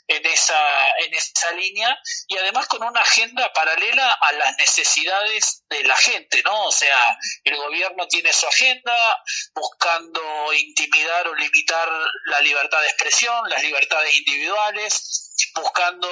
en 0.06 0.26
esa, 0.26 0.88
en 0.98 1.14
esa 1.14 1.52
línea 1.52 1.96
y 2.26 2.36
además 2.36 2.66
con 2.66 2.82
una 2.82 3.00
agenda 3.00 3.52
paralela 3.52 4.12
a 4.12 4.32
las 4.32 4.56
necesidades 4.58 5.62
de 5.70 5.84
la 5.84 5.96
gente, 5.96 6.42
¿no? 6.44 6.66
O 6.66 6.72
sea, 6.72 7.16
el 7.44 7.56
gobierno 7.56 8.06
tiene 8.08 8.32
su 8.32 8.46
agenda 8.46 9.22
buscando 9.54 10.20
intimidar 10.52 11.28
o 11.28 11.34
limitar 11.34 11.88
la 12.26 12.40
libertad 12.40 12.80
de 12.80 12.88
expresión, 12.88 13.48
las 13.48 13.62
libertades 13.62 14.16
individuales, 14.16 15.34
buscando 15.54 16.08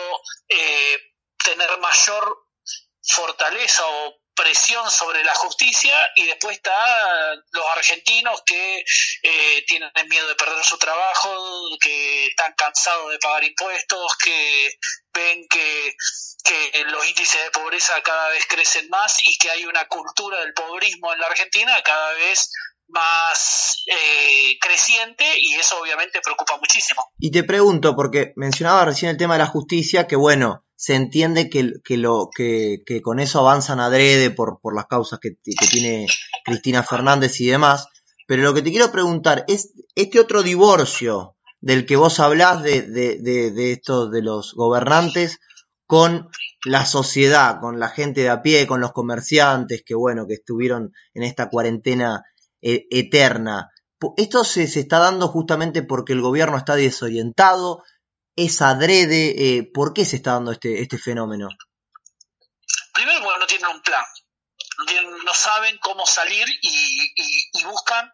eh, 0.48 0.98
tener 1.42 1.78
mayor 1.78 2.46
fortaleza 3.02 3.86
o 3.86 4.18
presión 4.38 4.88
sobre 4.88 5.24
la 5.24 5.34
justicia 5.34 5.94
y 6.14 6.26
después 6.26 6.56
está 6.56 7.34
los 7.50 7.66
argentinos 7.74 8.40
que 8.46 8.84
eh, 9.22 9.64
tienen 9.66 9.90
miedo 10.08 10.28
de 10.28 10.36
perder 10.36 10.62
su 10.64 10.78
trabajo, 10.78 11.76
que 11.80 12.26
están 12.26 12.54
cansados 12.56 13.10
de 13.10 13.18
pagar 13.18 13.42
impuestos, 13.42 14.16
que 14.22 14.70
ven 15.12 15.44
que, 15.48 15.96
que 16.44 16.84
los 16.84 17.08
índices 17.08 17.42
de 17.42 17.50
pobreza 17.50 18.00
cada 18.02 18.28
vez 18.28 18.46
crecen 18.46 18.88
más 18.90 19.18
y 19.24 19.36
que 19.38 19.50
hay 19.50 19.64
una 19.66 19.88
cultura 19.88 20.40
del 20.40 20.54
pobrismo 20.54 21.12
en 21.12 21.18
la 21.18 21.26
Argentina 21.26 21.82
cada 21.82 22.12
vez 22.12 22.48
más 22.88 23.84
eh, 23.86 24.58
creciente 24.60 25.24
y 25.40 25.54
eso 25.54 25.80
obviamente 25.80 26.20
preocupa 26.22 26.56
muchísimo. 26.58 27.02
Y 27.18 27.30
te 27.30 27.44
pregunto, 27.44 27.94
porque 27.94 28.32
mencionaba 28.36 28.84
recién 28.84 29.10
el 29.10 29.16
tema 29.16 29.34
de 29.34 29.40
la 29.40 29.46
justicia, 29.46 30.06
que 30.06 30.16
bueno, 30.16 30.64
se 30.76 30.94
entiende 30.94 31.50
que, 31.50 31.72
que 31.84 31.96
lo, 31.96 32.30
que, 32.34 32.82
que, 32.86 33.02
con 33.02 33.18
eso 33.18 33.40
avanzan 33.40 33.80
adrede 33.80 34.30
por, 34.30 34.60
por 34.60 34.74
las 34.74 34.86
causas 34.86 35.18
que, 35.20 35.32
tiene 35.70 36.06
Cristina 36.44 36.82
Fernández 36.82 37.40
y 37.40 37.46
demás, 37.46 37.88
pero 38.26 38.42
lo 38.42 38.54
que 38.54 38.62
te 38.62 38.70
quiero 38.70 38.92
preguntar 38.92 39.44
es 39.48 39.72
este 39.94 40.20
otro 40.20 40.42
divorcio 40.42 41.36
del 41.60 41.84
que 41.84 41.96
vos 41.96 42.20
hablás 42.20 42.62
de, 42.62 42.82
de, 42.82 43.18
de, 43.18 43.50
de 43.50 43.72
estos, 43.72 44.10
de 44.12 44.22
los 44.22 44.54
gobernantes 44.54 45.40
con 45.86 46.28
la 46.64 46.84
sociedad, 46.84 47.60
con 47.60 47.80
la 47.80 47.88
gente 47.88 48.20
de 48.20 48.28
a 48.28 48.42
pie, 48.42 48.66
con 48.66 48.80
los 48.80 48.92
comerciantes 48.92 49.82
que 49.84 49.94
bueno, 49.94 50.26
que 50.26 50.34
estuvieron 50.34 50.92
en 51.14 51.22
esta 51.22 51.48
cuarentena 51.48 52.22
e, 52.62 52.86
eterna. 52.90 53.70
Esto 54.16 54.44
se, 54.44 54.66
se, 54.68 54.80
está 54.80 54.98
dando 54.98 55.28
justamente 55.28 55.82
porque 55.82 56.12
el 56.12 56.20
gobierno 56.20 56.56
está 56.56 56.76
desorientado, 56.76 57.82
es 58.36 58.62
adrede, 58.62 59.56
eh, 59.58 59.70
¿por 59.72 59.92
qué 59.92 60.04
se 60.04 60.16
está 60.16 60.34
dando 60.34 60.52
este, 60.52 60.80
este 60.80 60.98
fenómeno? 60.98 61.48
Primero 62.92 63.22
porque 63.22 63.40
no 63.40 63.46
tienen 63.46 63.66
un 63.68 63.82
plan, 63.82 64.04
no, 65.24 65.34
saben 65.34 65.78
cómo 65.78 66.06
salir 66.06 66.46
y 66.62 67.64
buscan 67.64 68.10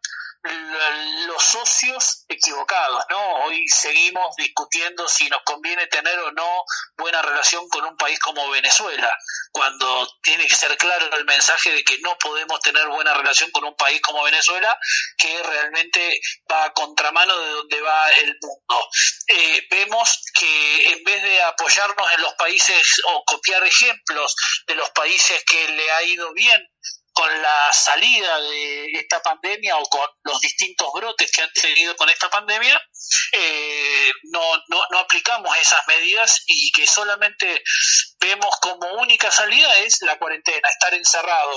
los 1.27 1.43
socios 1.43 2.25
equivocados, 2.29 3.05
¿no? 3.09 3.45
Hoy 3.45 3.67
seguimos 3.69 4.37
discutiendo 4.37 5.09
si 5.09 5.29
nos 5.31 5.43
conviene 5.43 5.87
tener 5.87 6.19
o 6.19 6.33
no 6.33 6.65
buena 6.99 7.23
relación 7.23 7.67
con 7.69 7.85
un 7.85 7.97
país 7.97 8.19
como 8.19 8.51
Venezuela, 8.51 9.17
cuando 9.53 10.07
tiene 10.23 10.47
que 10.47 10.55
ser 10.55 10.77
claro 10.77 11.17
el 11.17 11.25
mensaje 11.25 11.73
de 11.73 11.83
que 11.83 11.99
no 12.01 12.17
podemos 12.19 12.61
tener 12.61 12.87
buena 12.89 13.15
relación 13.15 13.51
con 13.53 13.65
un 13.65 13.75
país 13.77 14.01
como 14.03 14.23
Venezuela, 14.23 14.79
que 15.17 15.43
realmente 15.43 16.21
va 16.51 16.65
a 16.65 16.73
contramano 16.75 17.39
de 17.39 17.51
donde 17.51 17.81
va 17.81 18.11
el 18.11 18.37
mundo. 18.41 18.89
Eh, 19.29 19.67
vemos 19.71 20.21
que 20.35 20.93
en 20.93 21.05
vez 21.05 21.23
de 21.23 21.43
apoyarnos 21.43 22.13
en 22.13 22.21
los 22.21 22.35
países 22.35 23.01
o 23.09 23.25
copiar 23.25 23.65
ejemplos 23.65 24.37
de 24.67 24.75
los 24.75 24.91
países 24.91 25.43
que 25.45 25.69
le 25.69 25.91
ha 25.91 26.03
ido 26.03 26.33
bien 26.35 26.69
con 27.25 27.43
la 27.43 27.73
salida 27.73 28.39
de 28.39 28.87
esta 28.93 29.23
pandemia 29.23 29.79
o 29.79 29.85
con 29.85 30.07
los 30.25 30.41
distintos 30.41 30.89
brotes 30.93 31.31
que 31.33 31.41
han 31.41 31.53
tenido 31.53 31.97
con 31.97 32.11
esta 32.11 32.29
pandemia, 32.29 32.79
eh, 33.33 34.13
no, 34.25 34.41
no, 34.69 34.83
no, 34.91 34.99
aplicamos 34.99 35.57
esas 35.57 35.87
medidas 35.87 36.43
y 36.47 36.71
que 36.73 36.87
solamente 36.87 37.63
vemos 38.21 38.55
como 38.61 38.93
única 39.01 39.31
salida 39.31 39.79
es 39.79 40.03
la 40.03 40.19
cuarentena, 40.19 40.69
estar 40.69 40.93
encerrado, 40.93 41.51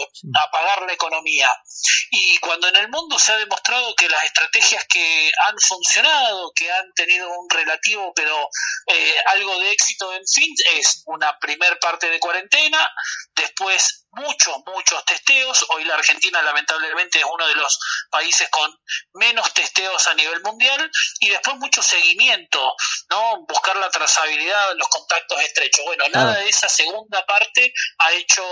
apagar 0.47 0.83
la 0.83 0.93
economía. 0.93 1.49
Y 2.11 2.37
cuando 2.39 2.69
en 2.69 2.77
el 2.77 2.89
mundo 2.89 3.19
se 3.19 3.33
ha 3.33 3.37
demostrado 3.37 3.93
que 3.95 4.09
las 4.09 4.23
estrategias 4.23 4.85
que 4.85 5.31
han 5.47 5.59
funcionado, 5.59 6.51
que 6.55 6.71
han 6.71 6.93
tenido 6.93 7.29
un 7.39 7.49
relativo, 7.49 8.13
pero 8.15 8.49
eh, 8.87 9.15
algo 9.27 9.59
de 9.59 9.71
éxito 9.71 10.13
en 10.13 10.25
fin, 10.25 10.53
es 10.75 11.03
una 11.05 11.37
primer 11.39 11.77
parte 11.79 12.09
de 12.09 12.19
cuarentena, 12.19 12.89
después 13.35 14.06
muchos, 14.17 14.55
muchos 14.65 15.05
testeos. 15.05 15.65
Hoy 15.69 15.83
la 15.85 15.95
Argentina 15.95 16.41
lamentablemente 16.41 17.19
es 17.19 17.25
uno 17.25 17.47
de 17.47 17.55
los 17.55 17.79
países 18.09 18.49
con 18.49 18.71
menos 19.13 19.53
testeos 19.53 20.07
a 20.07 20.13
nivel 20.13 20.41
mundial 20.41 20.91
y 21.19 21.29
después 21.29 21.57
mucho 21.57 21.81
seguimiento, 21.81 22.75
¿no? 23.09 23.45
Buscar 23.47 23.77
la 23.77 23.89
trazabilidad, 23.89 24.75
los 24.75 24.87
contactos 24.89 25.41
estrechos. 25.41 25.85
Bueno, 25.85 26.05
nada 26.13 26.35
de 26.35 26.49
esa 26.49 26.67
segunda 26.67 27.25
parte 27.25 27.73
ha 27.99 28.11
hecho 28.13 28.43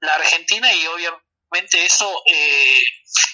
la 0.00 0.14
Argentina 0.14 0.72
y 0.72 0.86
obviamente 0.86 1.25
eso 1.72 2.22
eh, 2.26 2.80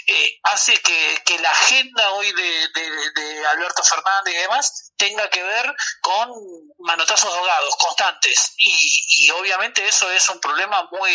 eh, 0.07 0.40
hace 0.45 0.75
que, 0.75 1.38
la 1.40 1.50
agenda 1.50 2.12
hoy 2.12 2.26
de, 2.33 3.47
Alberto 3.52 3.83
Fernández 3.83 4.35
y 4.35 4.42
demás 4.42 4.92
tenga 4.97 5.28
que 5.28 5.42
ver 5.42 5.75
con 6.00 6.31
manotazos 6.78 7.33
ahogados 7.35 7.76
constantes 7.76 8.54
y, 8.59 9.26
y 9.26 9.31
obviamente 9.31 9.87
eso 9.87 10.11
es 10.12 10.28
un 10.31 10.40
problema 10.40 10.88
muy 10.92 11.11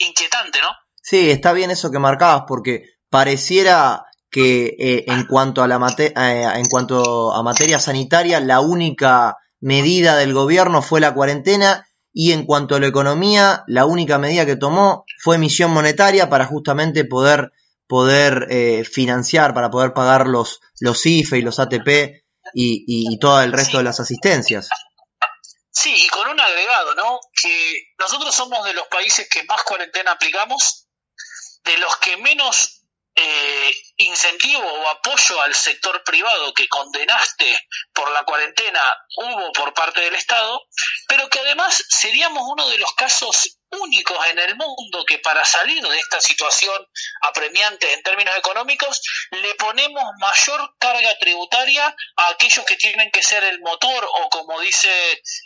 inquietante, 0.00 0.60
¿no? 0.60 0.68
Sí, 1.02 1.30
está 1.30 1.52
bien 1.52 1.70
eso 1.70 1.90
que 1.90 1.98
marcabas 1.98 2.42
porque 2.46 2.82
pareciera 3.08 4.04
que 4.30 4.74
eh, 4.78 5.04
en 5.08 5.26
cuanto 5.26 5.62
a 5.62 5.68
la 5.68 5.76
en 6.16 6.66
cuanto 6.66 7.32
a 7.32 7.42
materia 7.42 7.78
sanitaria 7.78 8.40
la 8.40 8.60
única 8.60 9.36
medida 9.60 10.16
del 10.16 10.32
gobierno 10.32 10.80
fue 10.80 11.00
la 11.00 11.14
cuarentena 11.14 11.86
y 12.12 12.32
en 12.32 12.44
cuanto 12.44 12.74
a 12.74 12.80
la 12.80 12.86
economía, 12.86 13.64
la 13.66 13.86
única 13.86 14.18
medida 14.18 14.44
que 14.44 14.56
tomó 14.56 15.04
fue 15.18 15.36
emisión 15.36 15.70
monetaria 15.70 16.28
para 16.28 16.46
justamente 16.46 17.04
poder, 17.04 17.52
poder 17.86 18.46
eh, 18.50 18.84
financiar, 18.84 19.54
para 19.54 19.70
poder 19.70 19.94
pagar 19.94 20.26
los, 20.26 20.60
los 20.80 21.04
IFE 21.06 21.38
y 21.38 21.42
los 21.42 21.58
ATP 21.58 22.22
y, 22.54 23.18
todo 23.18 23.40
el 23.42 23.52
resto 23.52 23.78
de 23.78 23.84
las 23.84 23.98
asistencias. 23.98 24.68
Sí, 25.70 25.94
y 26.04 26.08
con 26.08 26.28
un 26.28 26.38
agregado, 26.38 26.94
¿no? 26.94 27.18
Que 27.40 27.92
nosotros 27.98 28.34
somos 28.34 28.62
de 28.66 28.74
los 28.74 28.86
países 28.88 29.26
que 29.30 29.44
más 29.44 29.62
cuarentena 29.62 30.12
aplicamos, 30.12 30.86
de 31.64 31.78
los 31.78 31.96
que 31.96 32.18
menos 32.18 32.81
eh, 33.14 33.74
incentivo 33.98 34.64
o 34.64 34.88
apoyo 34.88 35.40
al 35.42 35.54
sector 35.54 36.02
privado 36.04 36.54
que 36.54 36.68
condenaste 36.68 37.68
por 37.92 38.10
la 38.10 38.24
cuarentena 38.24 38.80
hubo 39.16 39.52
por 39.52 39.74
parte 39.74 40.00
del 40.00 40.14
Estado, 40.14 40.62
pero 41.08 41.28
que 41.28 41.40
además 41.40 41.84
seríamos 41.88 42.42
uno 42.46 42.68
de 42.68 42.78
los 42.78 42.92
casos 42.94 43.58
únicos 43.80 44.26
en 44.26 44.38
el 44.38 44.56
mundo 44.56 45.04
que 45.06 45.18
para 45.18 45.44
salir 45.44 45.82
de 45.82 45.98
esta 45.98 46.20
situación 46.20 46.86
apremiante 47.22 47.92
en 47.92 48.02
términos 48.02 48.36
económicos 48.36 49.00
le 49.30 49.54
ponemos 49.54 50.04
mayor 50.18 50.74
carga 50.78 51.18
tributaria 51.18 51.94
a 52.16 52.28
aquellos 52.28 52.64
que 52.64 52.76
tienen 52.76 53.10
que 53.10 53.22
ser 53.22 53.44
el 53.44 53.60
motor 53.60 54.04
o 54.04 54.28
como 54.28 54.60
dice 54.60 54.90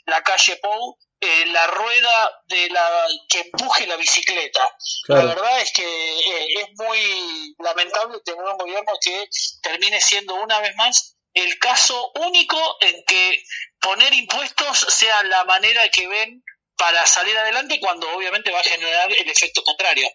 la 0.07 0.23
calle 0.23 0.57
Pou, 0.57 0.99
eh, 1.21 1.47
la 1.47 1.67
rueda 1.69 2.43
de 2.47 2.69
la 2.71 3.07
que 3.29 3.41
empuje 3.41 3.87
la 3.87 3.97
bicicleta. 3.97 4.77
La 5.09 5.25
verdad 5.25 5.61
es 5.61 5.73
que 5.73 5.83
eh, 5.83 6.47
es 6.61 6.69
muy 6.75 7.55
lamentable 7.59 8.21
tener 8.25 8.45
un 8.45 8.59
gobierno 8.59 8.93
que 9.01 9.29
termine 9.63 10.01
siendo 10.01 10.35
una 10.35 10.61
vez 10.61 10.75
más 10.77 11.17
el 11.33 11.59
caso 11.59 12.13
único 12.17 12.59
en 12.81 13.05
que 13.05 13.43
poner 13.81 14.13
impuestos 14.15 14.79
sea 14.79 15.23
la 15.25 15.45
manera 15.45 15.89
que 15.91 16.09
ven 16.09 16.43
para 16.77 17.07
salir 17.07 17.37
adelante 17.37 17.79
cuando 17.81 18.07
obviamente 18.17 18.51
va 18.51 18.61
a 18.61 18.65
generar 18.65 19.11
el 19.11 19.29
efecto 19.29 19.63
contrario. 19.63 20.07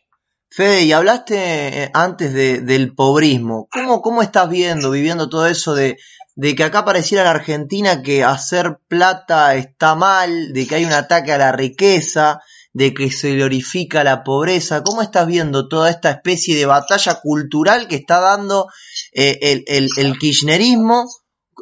Fede, 0.49 0.81
y 0.81 0.91
hablaste 0.91 1.35
eh, 1.37 1.91
antes 1.93 2.33
del 2.33 2.93
pobrismo. 2.93 3.67
¿Cómo, 3.71 4.01
¿Cómo 4.01 4.21
estás 4.21 4.49
viendo, 4.49 4.91
viviendo 4.91 5.29
todo 5.29 5.47
eso 5.47 5.73
de 5.75 5.97
de 6.35 6.55
que 6.55 6.63
acá 6.63 6.85
pareciera 6.85 7.23
la 7.25 7.31
Argentina 7.31 8.01
que 8.01 8.23
hacer 8.23 8.79
plata 8.87 9.55
está 9.55 9.95
mal, 9.95 10.53
de 10.53 10.65
que 10.65 10.75
hay 10.75 10.85
un 10.85 10.93
ataque 10.93 11.33
a 11.33 11.37
la 11.37 11.51
riqueza, 11.51 12.39
de 12.73 12.93
que 12.93 13.11
se 13.11 13.33
glorifica 13.33 14.03
la 14.03 14.23
pobreza. 14.23 14.81
¿Cómo 14.83 15.01
estás 15.01 15.27
viendo 15.27 15.67
toda 15.67 15.89
esta 15.89 16.09
especie 16.09 16.55
de 16.55 16.65
batalla 16.65 17.15
cultural 17.15 17.87
que 17.87 17.97
está 17.97 18.19
dando 18.19 18.67
eh, 19.11 19.63
el, 19.67 20.17
kirchnerismo 20.17 21.05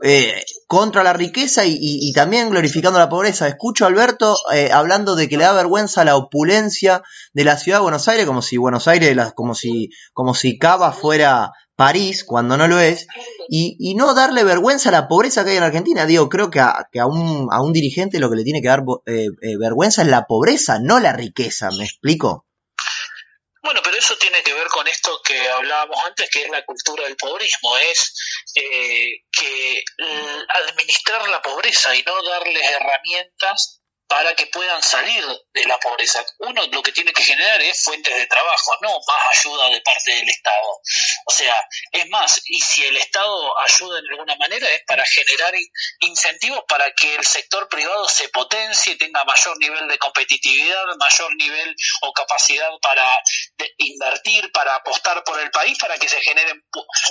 eh, 0.04 0.46
contra 0.70 1.04
la 1.04 1.14
riqueza 1.14 1.64
y, 1.66 2.14
también 2.14 2.52
glorificando 2.52 3.00
la 3.00 3.10
pobreza? 3.10 3.48
Escucho 3.48 3.86
a 3.86 3.88
Alberto 3.88 4.38
eh, 4.54 4.70
hablando 4.72 5.16
de 5.16 5.28
que 5.28 5.36
le 5.36 5.44
da 5.44 5.54
vergüenza 5.54 6.06
la 6.06 6.16
opulencia 6.16 7.02
de 7.34 7.44
la 7.44 7.58
ciudad 7.58 7.80
de 7.80 7.84
Buenos 7.84 8.08
Aires, 8.08 8.28
como 8.28 8.44
si 8.44 8.58
Buenos 8.58 8.88
Aires, 8.88 9.18
como 9.34 9.56
si, 9.56 9.90
como 10.14 10.36
si 10.36 10.60
Cava 10.60 10.92
fuera 10.92 11.54
París 11.76 12.24
cuando 12.24 12.56
no 12.56 12.68
lo 12.68 12.80
es, 12.80 13.08
y, 13.50 13.96
no 13.96 14.14
darle 14.14 14.44
vergüenza 14.44 14.90
a 14.90 14.92
la 14.92 15.08
pobreza 15.08 15.44
que 15.44 15.52
hay 15.52 15.58
en 15.58 15.64
Argentina. 15.64 16.06
Digo, 16.06 16.30
creo 16.30 16.52
que 16.52 16.60
a, 16.60 16.88
que 16.92 17.00
a, 17.00 17.08
un, 17.08 17.48
a 17.52 17.64
un 17.64 17.74
dirigente 17.74 18.20
lo 18.20 18.30
que 18.30 18.36
le 18.36 18.44
tiene 18.44 18.62
que 18.62 18.68
dar 18.68 18.84
eh, 19.08 19.26
eh, 19.42 19.58
vergüenza 19.58 20.04
es 20.04 20.08
la 20.08 20.28
pobreza, 20.28 20.78
no 20.80 21.00
la 21.00 21.14
riqueza, 21.14 21.72
¿me 21.72 21.86
explico? 21.86 22.46
Bueno, 23.64 23.82
pero 23.84 23.98
eso 23.98 24.16
tiene 24.18 24.42
que 24.44 24.54
ver 24.54 24.68
con 24.68 24.88
esto 24.88 25.20
que 25.26 25.50
hablábamos 25.50 25.98
antes, 26.06 26.30
que 26.30 26.44
es 26.44 26.50
la 26.52 26.64
cultura 26.64 27.06
del 27.06 27.18
pobrismo, 27.18 27.76
es 27.92 28.14
eh, 28.56 29.24
que 29.32 29.84
administrar 30.66 31.28
la 31.30 31.42
pobreza 31.42 31.96
y 31.96 32.04
no 32.04 32.22
darles 32.24 32.64
herramientas 32.64 33.79
para 34.10 34.34
que 34.34 34.48
puedan 34.48 34.82
salir 34.82 35.24
de 35.54 35.66
la 35.66 35.80
pobreza. 35.80 36.26
Uno 36.40 36.66
lo 36.66 36.82
que 36.82 36.92
tiene 36.92 37.14
que 37.14 37.24
generar 37.24 37.62
es 37.62 37.84
fuentes 37.84 38.14
de 38.18 38.26
trabajo, 38.26 38.72
no 38.82 38.90
más 38.90 39.38
ayuda 39.38 39.70
de 39.70 39.80
parte 39.82 40.16
del 40.16 40.28
Estado. 40.28 40.82
O 41.26 41.32
sea, 41.32 41.56
es 41.92 42.10
más, 42.10 42.42
y 42.46 42.60
si 42.60 42.86
el 42.86 42.98
Estado 42.98 43.60
ayuda 43.60 44.00
en 44.00 44.06
alguna 44.10 44.36
manera 44.38 44.68
es 44.72 44.82
para 44.88 45.06
generar 45.06 45.54
incentivos 46.00 46.64
para 46.68 46.92
que 46.94 47.16
el 47.16 47.24
sector 47.24 47.70
privado 47.70 48.10
se 48.10 48.30
potencie, 48.30 48.96
tenga 48.96 49.24
mayor 49.26 49.56
nivel 49.60 49.88
de 49.88 50.00
competitividad, 50.00 50.86
mayor 50.98 51.36
nivel 51.36 51.76
o 52.02 52.12
capacidad 52.12 52.72
para 52.82 53.06
invertir, 53.78 54.52
para 54.52 54.76
apostar 54.76 55.24
por 55.24 55.40
el 55.40 55.52
país, 55.52 55.78
para 55.78 56.00
que 56.00 56.10
se 56.10 56.20
generen 56.22 56.66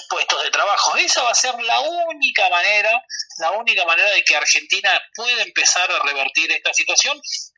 puestos 0.08 0.42
de 0.42 0.50
trabajo. 0.50 0.96
Esa 0.96 1.22
va 1.22 1.30
a 1.30 1.34
ser 1.36 1.54
la 1.62 1.78
única 1.78 2.48
manera, 2.48 2.90
la 3.38 3.52
única 3.52 3.84
manera 3.84 4.10
de 4.10 4.24
que 4.24 4.34
Argentina 4.34 5.00
pueda 5.14 5.42
empezar 5.42 5.88
a 5.92 6.00
revertir 6.00 6.50
esta 6.50 6.74
situación 6.74 6.87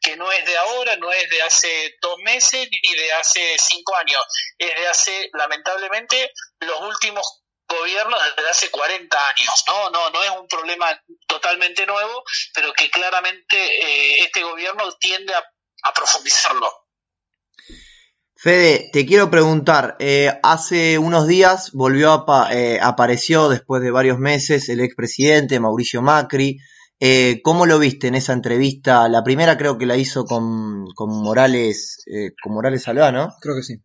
que 0.02 0.16
no 0.16 0.30
es 0.32 0.44
de 0.44 0.56
ahora, 0.56 0.96
no 0.96 1.12
es 1.12 1.28
de 1.30 1.42
hace 1.42 1.96
dos 2.00 2.18
meses 2.24 2.68
ni 2.70 2.94
de 2.94 3.12
hace 3.12 3.56
cinco 3.58 3.94
años, 3.96 4.22
es 4.58 4.74
de 4.74 4.88
hace, 4.88 5.30
lamentablemente, 5.32 6.32
los 6.60 6.80
últimos 6.80 7.42
gobiernos 7.68 8.18
desde 8.36 8.50
hace 8.50 8.70
40 8.70 9.16
años. 9.16 9.64
No, 9.68 9.90
no, 9.90 10.10
no 10.10 10.22
es 10.22 10.30
un 10.30 10.48
problema 10.48 10.86
totalmente 11.26 11.86
nuevo, 11.86 12.22
pero 12.54 12.72
que 12.72 12.90
claramente 12.90 13.56
eh, 13.56 14.24
este 14.24 14.42
gobierno 14.42 14.84
tiende 14.98 15.32
a, 15.34 15.44
profundizarlo. 15.94 16.70
Fede, 18.36 18.90
te 18.92 19.06
quiero 19.06 19.30
preguntar, 19.30 19.96
eh, 19.98 20.32
hace 20.42 20.98
unos 20.98 21.26
días 21.26 21.72
volvió 21.72 22.24
a, 22.26 22.48
eh, 22.52 22.78
apareció 22.82 23.48
después 23.48 23.82
de 23.82 23.90
varios 23.90 24.18
meses 24.18 24.68
el 24.68 24.80
expresidente 24.80 25.60
Mauricio 25.60 26.02
Macri, 26.02 26.58
eh, 27.02 27.40
¿Cómo 27.42 27.64
lo 27.64 27.78
viste 27.78 28.08
en 28.08 28.14
esa 28.14 28.34
entrevista? 28.34 29.08
La 29.08 29.24
primera 29.24 29.56
creo 29.56 29.78
que 29.78 29.86
la 29.86 29.96
hizo 29.96 30.26
con, 30.26 30.84
con 30.94 31.08
Morales, 31.22 32.02
eh, 32.06 32.32
con 32.42 32.52
Morales 32.52 32.82
Salva, 32.82 33.10
¿no? 33.10 33.34
Creo 33.40 33.56
que 33.56 33.62
sí. 33.62 33.76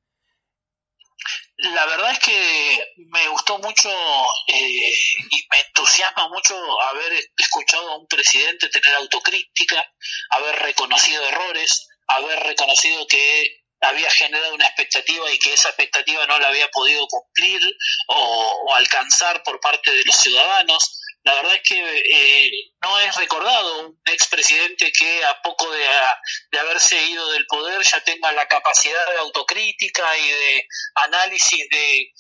La 1.56 1.86
verdad 1.86 2.12
es 2.12 2.20
que 2.20 2.86
me 3.08 3.26
gustó 3.30 3.58
mucho 3.60 3.90
eh, 3.90 4.94
y 5.32 5.48
me 5.50 5.62
entusiasma 5.66 6.28
mucho 6.28 6.56
haber 6.92 7.14
escuchado 7.38 7.90
a 7.92 7.98
un 7.98 8.08
presidente 8.08 8.68
tener 8.68 8.94
autocrítica, 8.96 9.90
haber 10.32 10.58
reconocido 10.58 11.26
errores, 11.26 11.88
haber 12.08 12.38
reconocido 12.44 13.08
que 13.08 13.64
había 13.80 14.12
generado 14.12 14.54
una 14.56 14.68
expectativa 14.68 15.32
y 15.32 15.40
que 15.40 15.54
esa 15.54 15.70
expectativa 15.70 16.26
no 16.28 16.38
la 16.38 16.50
había 16.50 16.68
podido 16.68 17.08
cumplir 17.08 17.62
o 18.08 18.74
alcanzar 18.76 19.42
por 19.44 19.62
parte 19.62 19.92
de 19.92 20.04
los 20.04 20.16
ciudadanos 20.18 21.00
la 21.26 21.34
verdad 21.34 21.56
es 21.56 21.62
que 21.64 21.80
eh, 21.80 22.52
no 22.84 23.00
es 23.00 23.16
recordado 23.16 23.88
un 23.88 24.00
expresidente 24.06 24.92
que 24.92 25.26
a 25.26 25.42
poco 25.42 25.72
de, 25.72 25.84
de, 26.52 26.60
haberse 26.60 27.02
ido 27.08 27.28
del 27.32 27.48
poder 27.48 27.82
ya 27.82 28.00
tenga 28.02 28.32
la 28.32 28.48
capacidad 28.48 29.10
de 29.12 29.18
autocrítica 29.18 30.18
y 30.18 30.28
de 30.30 30.68
análisis 31.04 31.68
de, 31.70 32.12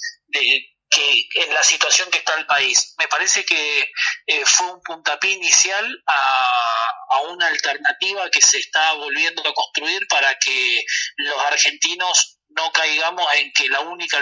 que 0.90 1.28
en 1.36 1.54
la 1.54 1.64
situación 1.64 2.10
que 2.10 2.18
está 2.18 2.34
el 2.36 2.48
país. 2.48 2.96
Me 2.98 3.08
parece 3.08 3.46
que 3.46 3.92
eh, 4.26 4.46
fue 4.46 4.72
un 4.72 4.82
puntapié 4.82 5.34
inicial 5.34 6.04
a, 6.08 6.90
a, 7.10 7.22
una 7.30 7.48
alternativa 7.48 8.32
que 8.32 8.42
se 8.42 8.58
está 8.58 8.94
volviendo 8.94 9.48
a 9.48 9.54
construir 9.54 10.08
para 10.08 10.34
que 10.40 10.84
los 11.18 11.38
argentinos 11.46 12.40
no 12.50 12.72
caigamos 12.72 13.28
en 13.36 13.52
que 13.54 13.70
la 13.70 13.82
única 13.82 14.18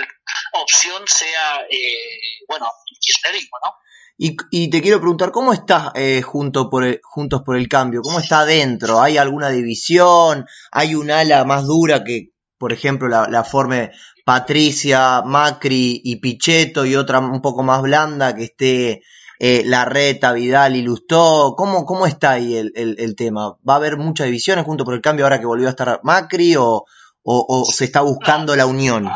opción 0.54 1.08
sea, 1.08 1.66
eh, 1.70 2.20
bueno, 2.48 2.70
el 2.92 2.98
kirchnerismo, 3.00 3.58
¿no? 3.64 3.78
Y, 4.16 4.70
te 4.70 4.82
quiero 4.82 5.00
preguntar, 5.00 5.32
¿cómo 5.32 5.54
estás 5.54 5.92
eh, 5.96 6.22
junto 6.22 6.70
por 6.70 7.00
Juntos 7.02 7.42
por 7.44 7.58
el 7.58 7.68
Cambio? 7.68 8.02
¿Cómo 8.02 8.20
está 8.20 8.42
adentro? 8.42 9.02
¿Hay 9.02 9.18
alguna 9.18 9.50
división? 9.50 10.46
¿Hay 10.72 10.96
un 10.96 11.10
ala 11.10 11.44
más 11.46 11.66
dura 11.66 12.04
que, 12.04 12.30
por 12.58 12.72
ejemplo, 12.72 13.08
la, 13.08 13.28
la 13.28 13.44
forme 13.44 13.92
Patricia, 14.24 15.22
Macri 15.24 16.00
y 16.04 16.18
Pichetto 16.18 16.86
y 16.86 16.96
otra 16.96 17.20
un 17.20 17.42
poco 17.42 17.64
más 17.64 17.82
blanda 17.82 18.36
que 18.36 18.44
esté 18.46 19.02
eh, 19.40 19.64
Larreta, 19.66 20.32
Vidal 20.32 20.76
y 20.76 20.84
Lustó? 20.84 21.56
¿Cómo, 21.58 21.86
¿Cómo 21.86 22.06
está 22.06 22.32
ahí 22.32 22.56
el, 22.56 22.72
el, 22.76 23.16
tema? 23.16 23.58
¿Va 23.68 23.74
a 23.74 23.78
haber 23.78 23.98
muchas 23.98 24.28
divisiones 24.28 24.64
junto 24.64 24.86
por 24.86 24.94
el 24.94 25.02
cambio 25.02 25.26
ahora 25.26 25.40
que 25.40 25.48
volvió 25.48 25.68
a 25.68 25.72
estar 25.72 26.00
Macri 26.04 26.56
o, 26.56 26.86
o, 27.24 27.66
se 27.66 27.86
está 27.86 28.02
buscando 28.02 28.56
la 28.56 28.68
unión? 28.68 29.10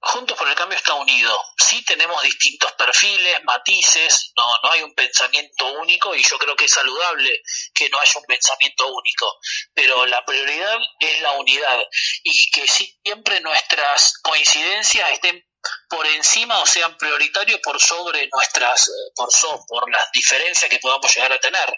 Juntos 0.00 0.36
por 0.38 0.46
el 0.46 0.54
Cambio 0.54 0.78
está 0.78 0.94
unido 0.94 1.32
sí 1.58 1.84
tenemos 1.84 2.22
distintos 2.22 2.72
perfiles, 2.72 3.42
matices, 3.44 4.32
no, 4.36 4.44
no 4.62 4.70
hay 4.70 4.82
un 4.82 4.94
pensamiento 4.94 5.66
único 5.72 6.14
y 6.14 6.22
yo 6.22 6.38
creo 6.38 6.56
que 6.56 6.66
es 6.66 6.72
saludable 6.72 7.42
que 7.74 7.88
no 7.88 7.98
haya 7.98 8.12
un 8.16 8.24
pensamiento 8.24 8.86
único, 8.86 9.38
pero 9.74 10.06
la 10.06 10.24
prioridad 10.24 10.78
es 11.00 11.20
la 11.20 11.32
unidad 11.32 11.80
y 12.22 12.50
que 12.50 12.66
siempre 12.68 13.40
nuestras 13.40 14.18
coincidencias 14.22 15.10
estén 15.12 15.44
por 15.88 16.06
encima 16.06 16.58
o 16.60 16.66
sean 16.66 16.96
prioritarios 16.96 17.60
por 17.60 17.80
sobre 17.80 18.28
nuestras, 18.32 18.88
eh, 18.88 19.12
por, 19.14 19.32
so, 19.32 19.64
por 19.66 19.90
las 19.90 20.10
diferencias 20.12 20.70
que 20.70 20.78
podamos 20.78 21.14
llegar 21.14 21.32
a 21.32 21.40
tener. 21.40 21.76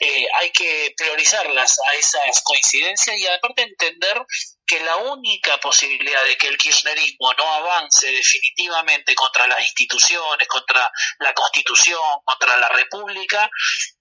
Eh, 0.00 0.26
hay 0.40 0.50
que 0.50 0.94
priorizarlas 0.96 1.78
a 1.90 1.94
esas 1.94 2.42
coincidencias 2.42 3.16
y 3.16 3.26
aparte 3.26 3.62
entender 3.62 4.20
que 4.66 4.80
la 4.80 4.96
única 4.96 5.58
posibilidad 5.58 6.24
de 6.24 6.36
que 6.36 6.48
el 6.48 6.56
kirchnerismo 6.56 7.32
no 7.34 7.52
avance 7.54 8.10
definitivamente 8.10 9.14
contra 9.14 9.46
las 9.46 9.60
instituciones, 9.60 10.48
contra 10.48 10.90
la 11.18 11.34
constitución, 11.34 12.00
contra 12.24 12.56
la 12.56 12.68
república, 12.68 13.50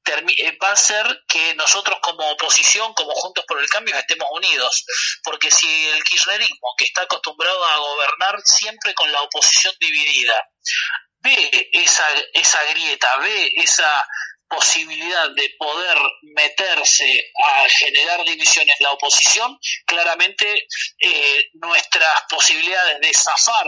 eh, 0.05 0.57
va 0.63 0.71
a 0.71 0.75
ser 0.75 1.23
que 1.27 1.55
nosotros 1.55 1.99
como 2.01 2.29
oposición, 2.31 2.93
como 2.93 3.13
Juntos 3.13 3.45
por 3.47 3.59
el 3.59 3.69
Cambio, 3.69 3.95
estemos 3.95 4.27
unidos. 4.31 4.85
Porque 5.23 5.51
si 5.51 5.89
el 5.89 6.03
kirchnerismo, 6.03 6.73
que 6.77 6.85
está 6.85 7.03
acostumbrado 7.03 7.63
a 7.65 7.77
gobernar 7.77 8.39
siempre 8.43 8.93
con 8.93 9.11
la 9.11 9.21
oposición 9.21 9.73
dividida, 9.79 10.35
ve 11.19 11.69
esa, 11.73 12.05
esa 12.33 12.63
grieta, 12.65 13.17
ve 13.17 13.51
esa 13.55 14.05
posibilidad 14.51 15.29
de 15.29 15.49
poder 15.57 15.97
meterse 16.23 17.31
a 17.45 17.69
generar 17.69 18.25
divisiones 18.25 18.75
en 18.79 18.83
la 18.83 18.91
oposición, 18.91 19.57
claramente 19.85 20.67
eh, 20.99 21.49
nuestras 21.53 22.23
posibilidades 22.29 22.99
de 22.99 23.13
zafar 23.13 23.67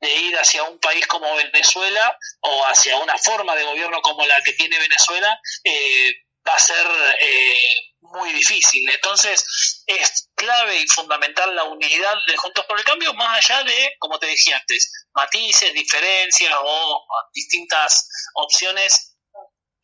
de 0.00 0.14
ir 0.14 0.36
hacia 0.36 0.62
un 0.64 0.78
país 0.78 1.06
como 1.06 1.34
Venezuela 1.34 2.16
o 2.40 2.62
hacia 2.66 2.98
una 2.98 3.16
forma 3.16 3.56
de 3.56 3.64
gobierno 3.64 4.00
como 4.02 4.24
la 4.26 4.40
que 4.42 4.52
tiene 4.52 4.78
Venezuela 4.78 5.40
eh, 5.64 6.12
va 6.46 6.54
a 6.54 6.58
ser 6.58 6.86
eh, 7.20 7.88
muy 8.02 8.30
difícil. 8.32 8.88
Entonces 8.88 9.82
es 9.86 10.28
clave 10.34 10.76
y 10.76 10.86
fundamental 10.86 11.56
la 11.56 11.64
unidad 11.64 12.14
de 12.26 12.36
Juntos 12.36 12.64
por 12.66 12.78
el 12.78 12.84
Cambio, 12.84 13.14
más 13.14 13.38
allá 13.38 13.64
de, 13.64 13.96
como 13.98 14.18
te 14.18 14.26
decía 14.26 14.58
antes, 14.58 14.92
matices, 15.14 15.72
diferencias 15.72 16.54
o 16.62 17.06
distintas 17.34 18.08
opciones 18.34 19.07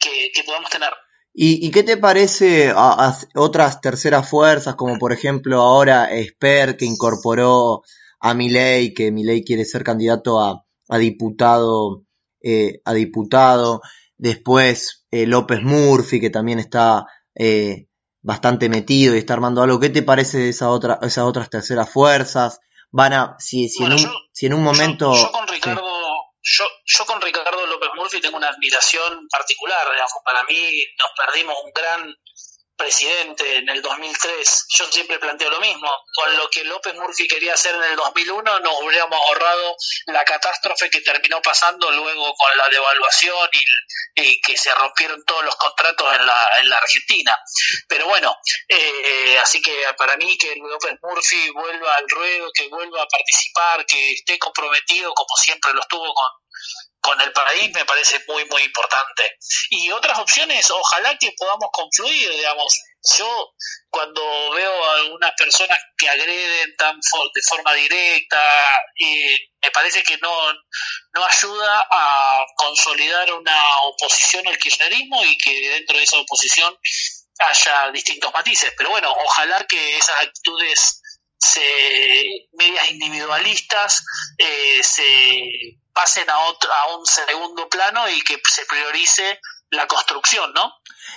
que, 0.04 0.42
podamos 0.44 0.70
tener. 0.70 0.90
¿Y, 1.32 1.70
qué 1.70 1.82
te 1.82 1.96
parece 1.96 2.72
a, 2.74 3.16
otras 3.34 3.80
terceras 3.80 4.28
fuerzas, 4.28 4.76
como 4.76 4.98
por 4.98 5.12
ejemplo 5.12 5.60
ahora 5.60 6.12
Esper, 6.12 6.76
que 6.76 6.84
incorporó 6.84 7.82
a 8.20 8.34
Milei, 8.34 8.94
que 8.94 9.10
Milei 9.10 9.42
quiere 9.44 9.64
ser 9.64 9.82
candidato 9.82 10.40
a, 10.40 10.64
a 10.88 10.98
diputado, 10.98 12.04
eh, 12.42 12.80
a 12.84 12.92
diputado, 12.92 13.80
después 14.16 15.06
eh, 15.10 15.26
López 15.26 15.62
Murphy, 15.62 16.20
que 16.20 16.30
también 16.30 16.58
está 16.58 17.06
eh, 17.34 17.88
bastante 18.22 18.68
metido 18.68 19.14
y 19.14 19.18
está 19.18 19.34
armando 19.34 19.62
algo. 19.62 19.80
¿Qué 19.80 19.90
te 19.90 20.02
parece 20.02 20.38
de 20.38 20.48
esa 20.50 20.70
otra, 20.70 20.98
esas 21.02 21.24
otras 21.24 21.50
terceras 21.50 21.90
fuerzas? 21.90 22.60
Van 22.90 23.12
a, 23.12 23.36
si, 23.38 23.68
si, 23.68 23.82
en, 23.84 23.92
un, 23.92 24.00
si 24.32 24.46
en 24.46 24.54
un 24.54 24.62
momento... 24.62 25.14
Yo, 25.14 25.32
con 25.32 25.48
Ricardo, 25.48 25.82
yo, 26.44 26.68
yo 26.84 27.06
con 27.06 27.20
Ricardo 27.20 27.66
López 27.66 27.88
Murphy 27.94 28.20
tengo 28.20 28.36
una 28.36 28.48
admiración 28.48 29.26
particular. 29.28 29.86
Para 30.24 30.44
mí 30.44 30.84
nos 30.98 31.10
perdimos 31.16 31.56
un 31.64 31.72
gran 31.72 32.14
presidente 32.76 33.56
en 33.56 33.68
el 33.68 33.82
2003, 33.82 34.66
yo 34.78 34.86
siempre 34.90 35.18
planteo 35.18 35.50
lo 35.50 35.60
mismo. 35.60 35.90
Con 36.14 36.36
lo 36.36 36.48
que 36.50 36.64
López 36.64 36.94
Murphy 36.94 37.26
quería 37.28 37.54
hacer 37.54 37.74
en 37.74 37.82
el 37.84 37.96
2001, 37.96 38.60
nos 38.60 38.80
hubiéramos 38.82 39.18
ahorrado 39.28 39.76
la 40.06 40.24
catástrofe 40.24 40.90
que 40.90 41.00
terminó 41.00 41.40
pasando 41.42 41.90
luego 41.90 42.34
con 42.34 42.56
la 42.58 42.68
devaluación 42.68 43.48
y, 44.14 44.40
que 44.40 44.56
se 44.56 44.74
rompieron 44.74 45.24
todos 45.24 45.44
los 45.44 45.56
contratos 45.56 46.06
en 46.14 46.26
la, 46.26 46.48
en 46.60 46.68
la 46.68 46.76
Argentina. 46.76 47.36
Pero 47.88 48.06
bueno, 48.06 48.36
eh, 48.68 49.38
así 49.40 49.60
que 49.62 49.74
para 49.96 50.16
mí 50.16 50.36
que 50.36 50.54
López 50.56 50.94
Murphy 51.02 51.50
vuelva 51.50 51.94
al 51.94 52.08
ruedo, 52.08 52.50
que 52.52 52.68
vuelva 52.68 53.02
a 53.02 53.06
participar, 53.06 53.86
que 53.86 54.12
esté 54.12 54.38
comprometido 54.38 55.12
como 55.14 55.36
siempre 55.36 55.72
lo 55.72 55.80
estuvo 55.80 56.12
con, 56.12 56.26
con 57.04 57.20
el 57.20 57.32
país 57.32 57.70
me 57.74 57.84
parece 57.84 58.18
muy, 58.26 58.46
muy 58.46 58.62
importante. 58.62 59.36
Y 59.68 59.90
otras 59.90 60.18
opciones, 60.18 60.70
ojalá 60.70 61.18
que 61.18 61.34
podamos 61.36 61.68
confluir, 61.70 62.30
digamos. 62.30 62.80
Yo 63.18 63.52
cuando 63.90 64.22
veo 64.52 64.84
a 64.84 64.96
algunas 64.96 65.32
personas 65.36 65.78
que 65.98 66.08
agreden 66.08 66.74
tan 66.78 66.96
de 66.96 67.42
forma 67.46 67.74
directa, 67.74 68.40
eh, 68.98 69.36
me 69.62 69.70
parece 69.70 70.02
que 70.02 70.16
no, 70.16 70.52
no 71.12 71.24
ayuda 71.26 71.86
a 71.90 72.46
consolidar 72.56 73.30
una 73.34 73.78
oposición 73.82 74.48
al 74.48 74.56
kirchnerismo 74.56 75.22
y 75.26 75.36
que 75.36 75.68
dentro 75.68 75.98
de 75.98 76.04
esa 76.04 76.18
oposición 76.18 76.74
haya 77.38 77.90
distintos 77.90 78.32
matices. 78.32 78.72
Pero 78.78 78.88
bueno, 78.88 79.12
ojalá 79.12 79.66
que 79.66 79.98
esas 79.98 80.22
actitudes 80.22 81.02
se, 81.36 82.48
medias 82.52 82.90
individualistas 82.90 84.02
eh, 84.38 84.82
se 84.82 85.83
pasen 85.94 86.28
a, 86.28 86.38
otro, 86.50 86.70
a 86.70 86.96
un 86.98 87.06
segundo 87.06 87.68
plano 87.68 88.08
y 88.08 88.20
que 88.22 88.36
se 88.50 88.64
priorice 88.66 89.40
la 89.70 89.86
construcción, 89.86 90.52
¿no? 90.54 90.72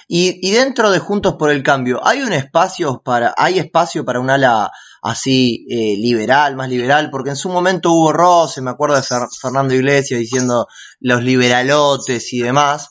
Y, 0.07 0.51
dentro 0.51 0.89
de 0.91 0.99
Juntos 0.99 1.35
por 1.37 1.51
el 1.51 1.63
Cambio, 1.63 2.05
¿hay 2.05 2.21
un 2.21 2.31
espacio 2.31 3.01
para, 3.03 3.33
hay 3.37 3.59
espacio 3.59 4.05
para 4.05 4.19
un 4.19 4.29
ala 4.29 4.71
así 5.01 5.65
eh, 5.69 5.97
liberal, 5.97 6.55
más 6.55 6.69
liberal? 6.69 7.09
Porque 7.11 7.31
en 7.31 7.35
su 7.35 7.49
momento 7.49 7.91
hubo 7.91 8.13
roce, 8.13 8.61
me 8.61 8.71
acuerdo 8.71 8.95
de 8.95 9.03
Fernando 9.41 9.73
Iglesias 9.73 10.19
diciendo 10.19 10.67
los 10.99 11.21
liberalotes 11.23 12.31
y 12.33 12.39
demás. 12.39 12.89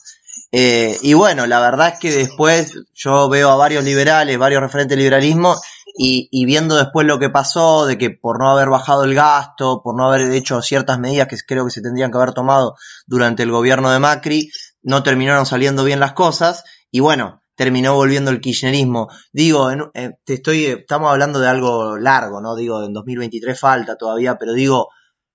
Eh, 0.51 0.97
y 1.01 1.13
bueno, 1.13 1.47
la 1.47 1.59
verdad 1.59 1.93
es 1.93 1.99
que 1.99 2.11
después 2.11 2.73
yo 2.93 3.29
veo 3.29 3.49
a 3.49 3.55
varios 3.55 3.83
liberales, 3.83 4.37
varios 4.37 4.61
referentes 4.61 4.91
del 4.95 4.99
liberalismo, 4.99 5.59
y, 5.97 6.45
viendo 6.45 6.75
después 6.75 7.07
lo 7.07 7.17
que 7.17 7.29
pasó, 7.29 7.85
de 7.85 7.97
que 7.97 8.11
por 8.11 8.39
no 8.39 8.51
haber 8.51 8.69
bajado 8.69 9.03
el 9.03 9.15
gasto, 9.15 9.81
por 9.83 9.95
no 9.95 10.07
haber 10.07 10.31
hecho 10.31 10.61
ciertas 10.61 10.99
medidas 10.99 11.27
que 11.27 11.37
creo 11.45 11.65
que 11.65 11.71
se 11.71 11.81
tendrían 11.81 12.11
que 12.11 12.17
haber 12.17 12.33
tomado 12.33 12.75
durante 13.07 13.43
el 13.43 13.51
gobierno 13.51 13.89
de 13.89 13.99
Macri, 13.99 14.51
no 14.83 15.01
terminaron 15.01 15.45
saliendo 15.45 15.83
bien 15.83 15.99
las 15.99 16.13
cosas, 16.13 16.63
y 16.91 16.99
bueno, 16.99 17.41
terminó 17.55 17.95
volviendo 17.95 18.29
el 18.29 18.39
kirchnerismo. 18.39 19.09
Digo, 19.33 19.71
eh, 19.71 20.11
te 20.23 20.35
estoy, 20.35 20.65
estamos 20.65 21.09
hablando 21.11 21.39
de 21.39 21.47
algo 21.47 21.97
largo, 21.97 22.41
¿no? 22.41 22.55
Digo, 22.55 22.83
en 22.83 22.93
2023 22.93 23.59
falta 23.59 23.97
todavía, 23.97 24.37
pero 24.37 24.53
digo, 24.53 24.89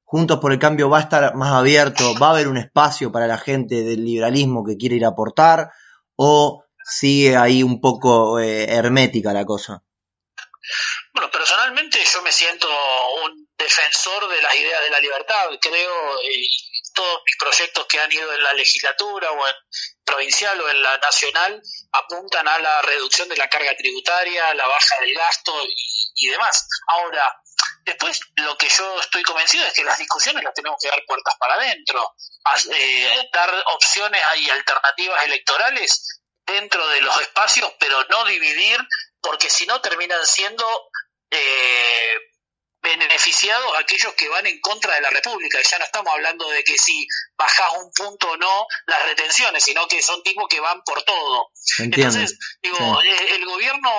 Juntos 0.05 0.41
por 0.41 0.53
el 0.53 0.59
Cambio 0.59 0.91
va 0.91 0.99
a 0.99 1.01
estar 1.01 1.35
más 1.37 1.53
abierto, 1.53 2.13
va 2.21 2.27
a 2.27 2.31
haber 2.33 2.47
un 2.47 2.59
espacio 2.59 3.11
para 3.11 3.27
la 3.27 3.39
gente 3.39 3.83
del 3.83 4.05
liberalismo 4.05 4.63
que 4.63 4.77
quiere 4.77 4.97
ir 4.97 5.07
a 5.07 5.09
aportar, 5.09 5.71
o 6.17 6.65
sigue 6.85 7.35
ahí 7.35 7.63
un 7.63 7.81
poco 7.81 8.39
eh, 8.39 8.65
hermética 8.65 9.33
la 9.33 9.47
cosa. 9.47 9.83
Bueno, 11.13 11.31
personalmente 11.31 12.03
yo 12.05 12.23
me 12.23 12.33
siento 12.33 12.69
un 13.25 13.49
defensor 13.57 14.29
de 14.29 14.41
las 14.41 14.55
ideas 14.55 14.83
de 14.83 14.91
la 14.91 14.99
libertad. 14.99 15.51
Creo 15.61 16.23
y 16.23 16.49
todos 16.95 17.23
mis 17.25 17.37
proyectos 17.37 17.87
que 17.87 18.01
han 18.01 18.11
ido 18.11 18.33
en 18.33 18.43
la 18.43 18.53
legislatura 18.55 19.31
o 19.31 19.47
en 19.47 19.55
provincial 20.05 20.61
o 20.61 20.69
en 20.69 20.83
la 20.83 20.97
nacional 20.99 21.63
apuntan 21.93 22.49
a 22.49 22.59
la 22.59 22.83
reducción 22.83 23.29
de 23.29 23.37
la 23.37 23.49
carga 23.49 23.75
tributaria, 23.77 24.55
la 24.55 24.67
baja 24.67 25.01
del 25.01 25.15
gasto 25.15 25.53
y, 26.15 26.29
demás. 26.29 26.67
Ahora, 26.87 27.37
después 27.85 28.21
lo 28.37 28.57
que 28.57 28.69
yo 28.69 29.01
estoy 29.01 29.23
convencido 29.23 29.67
es 29.67 29.75
que 29.75 29.85
las 29.85 29.99
discusiones 29.99 30.43
las 30.43 30.55
tenemos 30.55 30.79
que 30.81 30.89
dar 30.89 31.03
puertas 31.07 31.35
para 31.39 31.55
adentro, 31.55 32.15
eh, 32.75 33.29
dar 33.33 33.53
opciones 33.75 34.23
y 34.37 34.51
alternativas 34.51 35.25
electorales 35.25 36.21
dentro 36.47 36.87
de 36.89 37.01
los 37.01 37.21
espacios, 37.21 37.73
pero 37.79 38.05
no 38.05 38.25
dividir 38.25 38.79
porque 39.21 39.49
si 39.49 39.67
no 39.67 39.81
terminan 39.81 40.25
siendo 40.27 40.65
eh, 41.33 42.19
beneficiados 42.83 43.73
aquellos 43.79 44.13
que 44.15 44.29
van 44.29 44.47
en 44.47 44.61
contra 44.61 44.95
de 44.97 45.01
la 45.01 45.11
República. 45.11 45.59
Ya 45.63 45.79
no 45.79 45.85
estamos 45.85 46.13
hablando 46.13 46.49
de 46.51 46.65
que 46.65 46.77
si 46.77 47.07
bajas 47.37 47.73
un 47.81 47.91
punto 47.93 48.31
o 48.31 48.37
no 48.37 48.67
las 48.87 49.05
retenciones, 49.05 49.63
sino 49.65 49.87
que 49.87 50.03
son 50.03 50.23
tipos 50.23 50.49
que 50.49 50.61
van 50.61 50.83
por 50.83 51.03
todo. 51.05 51.51
Entonces, 51.79 52.37
digo, 52.61 53.01
eh, 53.03 53.35
el 53.37 53.45
gobierno 53.45 53.91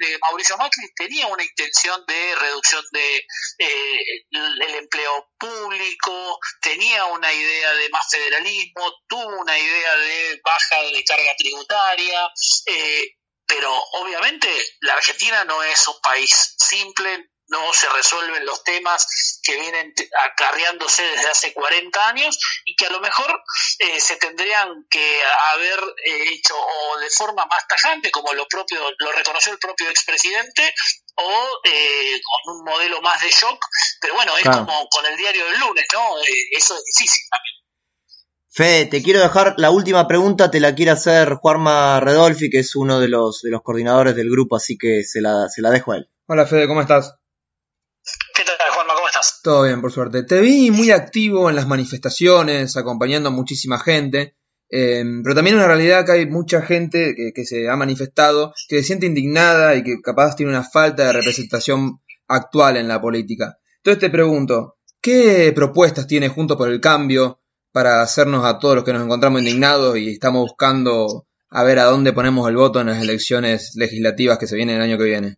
de 0.00 0.18
Mauricio 0.18 0.56
Macri 0.56 0.92
tenía 0.96 1.28
una 1.28 1.44
intención 1.44 2.04
de 2.06 2.34
reducción 2.34 2.84
de 2.90 3.16
eh, 3.58 4.24
el 4.32 4.74
empleo 4.74 5.30
público, 5.38 6.38
tenía 6.60 7.04
una 7.06 7.32
idea 7.32 7.72
de 7.74 7.88
más 7.90 8.06
federalismo, 8.10 8.92
tuvo 9.08 9.40
una 9.40 9.56
idea 9.56 9.96
de 9.96 10.40
baja 10.44 10.82
de 10.82 11.04
carga 11.04 11.32
tributaria. 11.38 12.28
Eh, 12.66 13.12
pero 13.46 13.72
obviamente 13.92 14.48
la 14.80 14.94
Argentina 14.94 15.44
no 15.44 15.62
es 15.62 15.86
un 15.88 16.00
país 16.00 16.54
simple, 16.58 17.30
no 17.48 17.72
se 17.72 17.88
resuelven 17.90 18.44
los 18.44 18.64
temas 18.64 19.40
que 19.42 19.54
vienen 19.54 19.94
acarreándose 20.24 21.02
desde 21.02 21.28
hace 21.28 21.52
40 21.52 22.08
años 22.08 22.38
y 22.64 22.74
que 22.74 22.86
a 22.86 22.90
lo 22.90 23.00
mejor 23.00 23.40
eh, 23.78 24.00
se 24.00 24.16
tendrían 24.16 24.68
que 24.90 25.20
haber 25.52 25.78
eh, 26.04 26.24
hecho 26.30 26.54
o 26.58 26.98
de 26.98 27.10
forma 27.10 27.46
más 27.46 27.66
tajante, 27.68 28.10
como 28.10 28.32
lo 28.32 28.46
propio 28.48 28.80
lo 28.98 29.12
reconoció 29.12 29.52
el 29.52 29.58
propio 29.58 29.88
expresidente, 29.90 30.74
o 31.14 31.60
eh, 31.64 32.20
con 32.22 32.56
un 32.56 32.64
modelo 32.64 33.00
más 33.00 33.20
de 33.20 33.30
shock, 33.30 33.64
pero 34.00 34.14
bueno, 34.14 34.36
es 34.36 34.44
como 34.44 34.88
con 34.88 35.06
el 35.06 35.16
diario 35.16 35.46
del 35.46 35.60
lunes, 35.60 35.86
¿no? 35.92 36.16
eso 36.50 36.76
es 36.76 36.84
difícil 36.84 37.24
también. 37.30 37.65
Fede, 38.56 38.86
te 38.86 39.02
quiero 39.02 39.20
dejar 39.20 39.52
la 39.58 39.70
última 39.70 40.08
pregunta, 40.08 40.50
te 40.50 40.60
la 40.60 40.74
quiere 40.74 40.90
hacer 40.90 41.34
Juanma 41.34 42.00
Redolfi, 42.00 42.48
que 42.48 42.60
es 42.60 42.74
uno 42.74 42.98
de 43.00 43.08
los, 43.08 43.42
de 43.42 43.50
los 43.50 43.60
coordinadores 43.60 44.16
del 44.16 44.30
grupo, 44.30 44.56
así 44.56 44.78
que 44.78 45.04
se 45.04 45.20
la, 45.20 45.50
se 45.50 45.60
la 45.60 45.68
dejo 45.68 45.92
a 45.92 45.98
él. 45.98 46.08
Hola 46.26 46.46
Fede, 46.46 46.66
¿cómo 46.66 46.80
estás? 46.80 47.16
¿Qué 48.34 48.44
tal, 48.44 48.56
Juanma? 48.74 48.94
¿Cómo 48.94 49.08
estás? 49.08 49.40
Todo 49.42 49.64
bien, 49.64 49.82
por 49.82 49.92
suerte. 49.92 50.22
Te 50.22 50.40
vi 50.40 50.70
muy 50.70 50.90
activo 50.90 51.50
en 51.50 51.56
las 51.56 51.66
manifestaciones, 51.66 52.78
acompañando 52.78 53.28
a 53.28 53.32
muchísima 53.32 53.78
gente, 53.78 54.38
em, 54.70 55.22
pero 55.22 55.34
también 55.34 55.56
una 55.56 55.66
realidad 55.66 56.06
que 56.06 56.12
hay 56.12 56.26
mucha 56.26 56.62
gente 56.62 57.14
que, 57.14 57.32
que, 57.34 57.44
se 57.44 57.68
ha 57.68 57.76
manifestado, 57.76 58.54
que 58.70 58.78
se 58.78 58.84
siente 58.84 59.04
indignada 59.04 59.74
y 59.74 59.82
que 59.82 60.00
capaz 60.02 60.34
tiene 60.34 60.52
una 60.52 60.64
falta 60.64 61.08
de 61.08 61.12
representación 61.12 62.00
actual 62.26 62.78
en 62.78 62.88
la 62.88 63.02
política. 63.02 63.58
Entonces 63.76 64.00
te 64.00 64.08
pregunto, 64.08 64.78
¿qué 65.02 65.52
propuestas 65.54 66.06
tiene 66.06 66.30
Junto 66.30 66.56
por 66.56 66.70
el 66.70 66.80
Cambio 66.80 67.42
para 67.76 68.00
hacernos 68.00 68.42
a 68.46 68.58
todos 68.58 68.74
los 68.74 68.84
que 68.86 68.94
nos 68.94 69.02
encontramos 69.02 69.38
indignados 69.42 69.98
y 69.98 70.12
estamos 70.12 70.40
buscando 70.48 71.26
a 71.50 71.62
ver 71.62 71.78
a 71.78 71.84
dónde 71.84 72.14
ponemos 72.14 72.48
el 72.48 72.56
voto 72.56 72.80
en 72.80 72.86
las 72.86 73.02
elecciones 73.02 73.72
legislativas 73.74 74.38
que 74.38 74.46
se 74.46 74.56
vienen 74.56 74.76
el 74.76 74.82
año 74.82 74.96
que 74.96 75.04
viene? 75.04 75.36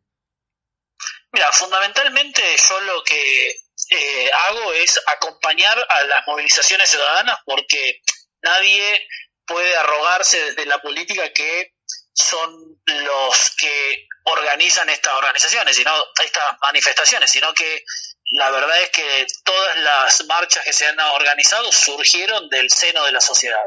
Mira, 1.33 1.51
fundamentalmente 1.51 2.41
yo 2.57 2.81
lo 2.83 3.03
que 3.03 3.49
eh, 3.91 4.31
hago 4.47 4.73
es 4.73 5.01
acompañar 5.17 5.85
a 5.91 6.05
las 6.05 6.29
movilizaciones 6.29 6.89
ciudadanas 6.89 7.41
porque 7.45 8.03
nadie 8.41 9.09
puede 9.45 9.77
arrogarse 9.77 10.41
desde 10.41 10.67
la 10.67 10.81
política 10.81 11.33
que 11.33 11.73
son 12.15 12.81
los 12.87 13.57
que 13.59 14.07
organizan 14.23 14.89
estas 14.91 15.15
organizaciones, 15.15 15.75
sino 15.75 15.91
estas 16.25 16.45
manifestaciones, 16.61 17.33
sino 17.33 17.53
que 17.53 17.83
la 18.31 18.51
verdad 18.51 18.83
es 18.83 18.91
que 18.91 19.27
todas 19.45 19.79
las 19.79 20.25
marchas 20.27 20.65
que 20.65 20.73
se 20.73 20.87
han 20.87 20.99
organizado 21.01 21.71
surgieron 21.73 22.49
del 22.51 22.71
seno 22.71 23.05
de 23.05 23.13
la 23.13 23.21
sociedad. 23.21 23.63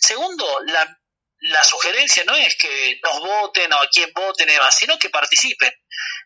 Segundo, 0.00 0.60
la, 0.66 1.64
sugerencia 1.64 2.24
no 2.24 2.34
es 2.34 2.56
que 2.56 2.98
nos 3.02 3.20
voten 3.20 3.72
o 3.72 3.76
a 3.76 3.88
quien 3.88 4.10
voten 4.14 4.48
sino 4.70 4.98
que 4.98 5.10
participen, 5.10 5.72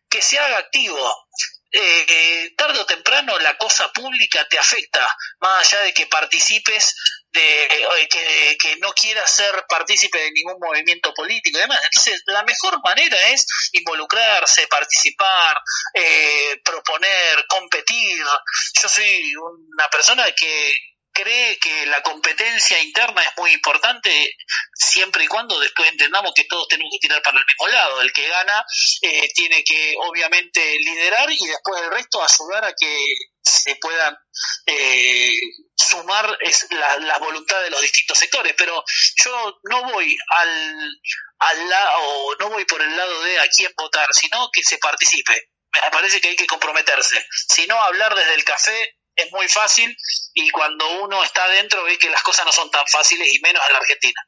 que 0.08 0.22
se 0.22 0.38
haga 0.38 0.58
activo. 0.58 1.28
Eh, 1.76 2.54
tarde 2.56 2.78
o 2.78 2.86
temprano 2.86 3.36
la 3.40 3.58
cosa 3.58 3.90
pública 3.92 4.46
te 4.48 4.56
afecta, 4.56 5.08
más 5.40 5.72
allá 5.72 5.82
de 5.82 5.92
que 5.92 6.06
participes 6.06 6.94
de 7.32 7.64
eh, 7.64 8.08
que, 8.08 8.56
que, 8.60 8.76
no 8.76 8.92
quiera 8.92 9.26
ser 9.26 9.64
partícipe 9.68 10.16
de 10.18 10.30
ningún 10.30 10.56
movimiento 10.60 11.12
político 11.12 11.58
y 11.58 11.62
demás. 11.62 11.80
Entonces, 11.82 12.22
la 12.26 12.44
mejor 12.44 12.80
manera 12.84 13.16
es 13.30 13.44
involucrarse, 13.72 14.68
participar, 14.68 15.60
eh, 15.94 16.60
proponer, 16.64 17.44
competir. 17.48 18.24
Yo 18.80 18.88
soy 18.88 19.34
una 19.34 19.88
persona 19.90 20.24
que 20.30 20.76
cree 21.14 21.58
que 21.58 21.86
la 21.86 22.02
competencia 22.02 22.78
interna 22.82 23.22
es 23.22 23.30
muy 23.38 23.52
importante 23.52 24.36
siempre 24.74 25.24
y 25.24 25.28
cuando 25.28 25.58
después 25.60 25.88
entendamos 25.88 26.32
que 26.34 26.44
todos 26.44 26.68
tenemos 26.68 26.90
que 26.92 27.06
tirar 27.06 27.22
para 27.22 27.38
el 27.38 27.44
mismo 27.46 27.68
lado. 27.68 28.00
El 28.02 28.12
que 28.12 28.28
gana 28.28 28.64
eh, 29.00 29.28
tiene 29.34 29.62
que 29.64 29.94
obviamente 29.98 30.60
liderar 30.80 31.30
y 31.30 31.46
después 31.46 31.82
el 31.82 31.90
resto 31.90 32.22
ayudar 32.22 32.64
a 32.64 32.74
que 32.74 33.06
se 33.40 33.76
puedan 33.76 34.16
eh, 34.66 35.32
sumar 35.76 36.36
es 36.40 36.66
la, 36.70 36.98
la, 36.98 37.18
voluntad 37.18 37.62
de 37.62 37.70
los 37.70 37.80
distintos 37.80 38.18
sectores. 38.18 38.54
Pero 38.58 38.84
yo 39.24 39.60
no 39.64 39.84
voy 39.84 40.16
al, 40.28 41.00
al 41.38 41.68
lado, 41.68 42.36
no 42.40 42.50
voy 42.50 42.64
por 42.64 42.82
el 42.82 42.96
lado 42.96 43.22
de 43.22 43.38
a 43.38 43.48
quién 43.48 43.72
votar, 43.76 44.08
sino 44.12 44.50
que 44.52 44.62
se 44.62 44.78
participe. 44.78 45.50
Me 45.82 45.90
parece 45.90 46.20
que 46.20 46.28
hay 46.28 46.36
que 46.36 46.46
comprometerse. 46.46 47.24
Si 47.48 47.66
no, 47.66 47.80
hablar 47.80 48.14
desde 48.14 48.34
el 48.34 48.44
café 48.44 48.96
es 49.16 49.32
muy 49.32 49.48
fácil 49.48 49.96
y 50.34 50.50
cuando 50.50 50.84
uno 51.02 51.22
está 51.22 51.44
adentro 51.44 51.84
ve 51.84 51.98
que 51.98 52.10
las 52.10 52.22
cosas 52.22 52.46
no 52.46 52.52
son 52.52 52.70
tan 52.70 52.84
fáciles 52.86 53.28
y 53.32 53.40
menos 53.40 53.62
en 53.66 53.72
la 53.72 53.78
Argentina. 53.78 54.20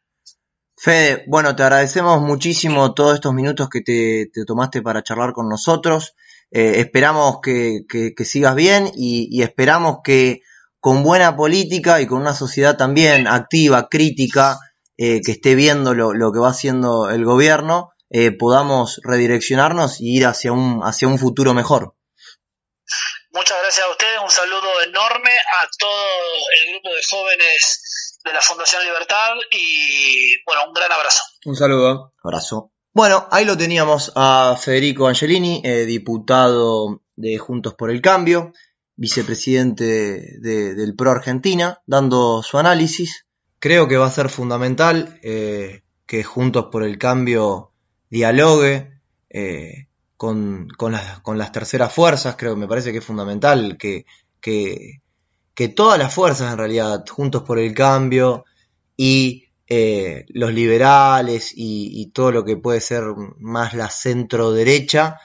Fede, 0.79 1.25
bueno, 1.27 1.57
te 1.57 1.63
agradecemos 1.63 2.21
muchísimo 2.21 2.93
todos 2.93 3.15
estos 3.15 3.33
minutos 3.33 3.69
que 3.71 3.81
te, 3.81 4.29
tomaste 4.47 4.83
para 4.83 5.03
charlar 5.03 5.33
con 5.33 5.49
nosotros. 5.49 6.15
Eh, 6.51 6.81
esperamos 6.81 7.41
que, 7.43 7.85
sigas 8.25 8.55
bien 8.55 8.91
y, 8.95 9.43
esperamos 9.43 9.99
que 10.05 10.43
con 10.79 11.03
buena 11.03 11.35
política 11.35 12.01
y 12.01 12.07
con 12.07 12.21
una 12.21 12.35
sociedad 12.35 12.77
también 12.77 13.27
activa, 13.27 13.89
crítica, 13.89 14.59
eh, 14.99 15.21
que 15.25 15.33
esté 15.33 15.55
viendo 15.55 15.95
lo, 15.95 16.13
lo, 16.13 16.31
que 16.31 16.39
va 16.39 16.51
haciendo 16.51 17.11
el 17.11 17.25
gobierno, 17.25 17.91
eh, 18.11 18.31
podamos 18.31 19.01
redireccionarnos 19.03 20.01
y 20.01 20.17
ir 20.17 20.27
hacia 20.27 20.53
un, 20.53 20.81
hacia 20.85 21.09
un 21.09 21.19
futuro 21.19 21.55
mejor. 21.55 21.95
Muchas 23.37 23.59
gracias 23.61 23.87
a 23.87 23.91
ustedes, 23.91 24.19
un 24.25 24.31
saludo 24.31 24.83
enorme 24.89 25.31
a 25.31 25.69
todo 25.79 26.07
el 26.57 26.73
grupo 26.73 26.89
de 26.89 27.03
jóvenes 27.07 28.19
de 28.25 28.33
la 28.33 28.41
Fundación 28.41 28.83
Libertad 28.83 29.35
y 29.51 30.43
bueno, 30.47 30.63
un 30.69 30.73
gran 30.73 30.91
abrazo. 30.91 31.23
Un 31.45 31.55
saludo. 31.55 32.15
Abrazo. 32.25 32.73
Bueno, 32.95 33.29
ahí 33.31 33.45
lo 33.45 33.59
teníamos 33.59 34.11
a 34.17 34.57
Federico 34.59 35.07
Angelini, 35.07 35.61
eh, 35.63 35.85
diputado 35.85 37.03
de 37.15 37.37
Juntos 37.37 37.75
por 37.75 37.91
el 37.91 38.01
Cambio, 38.01 38.55
vicepresidente 38.95 40.39
del 40.41 40.97
PRO 40.97 41.11
Argentina, 41.11 41.83
dando 41.85 42.43
su 42.43 42.57
análisis. 42.57 43.27
Creo 43.59 43.87
que 43.87 43.99
va 43.99 44.07
a 44.07 44.11
ser 44.11 44.31
fundamental 44.31 45.21
eh, 45.23 45.83
que 46.07 46.25
Juntos 46.25 46.69
por 46.73 46.85
el 46.85 46.97
Cambio 46.97 47.73
dialogue 48.09 48.99
eh, 49.29 49.89
con, 50.17 50.69
con, 50.77 50.93
las, 50.93 51.21
con 51.21 51.39
las 51.39 51.53
terceras 51.53 51.93
fuerzas, 51.93 52.37
creo 52.37 52.55
que 52.55 52.61
me 52.61 52.69
parece 52.69 52.93
que 52.93 52.99
es 52.99 53.05
fundamental 53.05 53.77
que, 53.79 54.07
que, 54.41 55.03
que 55.55 55.69
todas 55.69 55.99
las 55.99 56.15
fuerzas 56.15 56.53
en 56.53 56.59
realidad, 56.59 57.05
juntos 57.09 57.43
por 57.43 57.59
el 57.59 57.75
cambio 57.75 58.45
y 58.97 59.45
eh, 59.69 60.25
los 60.29 60.53
liberales 60.53 61.53
y, 61.55 62.11
todo 62.13 62.33
lo 62.33 62.45
que 62.45 62.57
puede 62.57 62.81
ser 62.81 63.03
más 63.39 63.75
la 63.75 63.91
centro 63.91 64.53
derecha, 64.53 65.19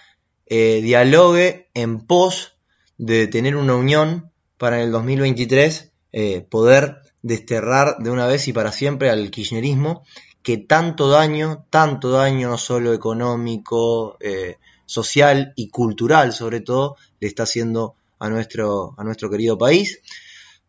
eh, 0.45 0.81
dialogue 0.81 1.69
en 1.73 2.05
pos 2.05 2.55
de 2.97 3.27
tener 3.27 3.55
una 3.55 3.75
unión 3.75 4.31
para 4.57 4.77
en 4.77 4.83
el 4.83 4.91
2023 4.91 5.91
eh, 6.11 6.41
poder 6.41 7.01
desterrar 7.21 7.97
de 7.99 8.09
una 8.09 8.27
vez 8.27 8.47
y 8.47 8.53
para 8.53 8.71
siempre 8.71 9.09
al 9.09 9.31
kirchnerismo 9.31 10.03
que 10.43 10.57
tanto 10.57 11.09
daño, 11.09 11.65
tanto 11.69 12.09
daño 12.11 12.49
no 12.49 12.57
solo 12.57 12.93
económico, 12.93 14.17
eh, 14.19 14.57
social 14.91 15.53
y 15.55 15.69
cultural 15.69 16.33
sobre 16.33 16.59
todo 16.59 16.97
le 17.21 17.27
está 17.29 17.43
haciendo 17.43 17.95
a 18.19 18.29
nuestro, 18.29 18.93
a 18.97 19.03
nuestro 19.05 19.29
querido 19.29 19.57
país. 19.57 20.01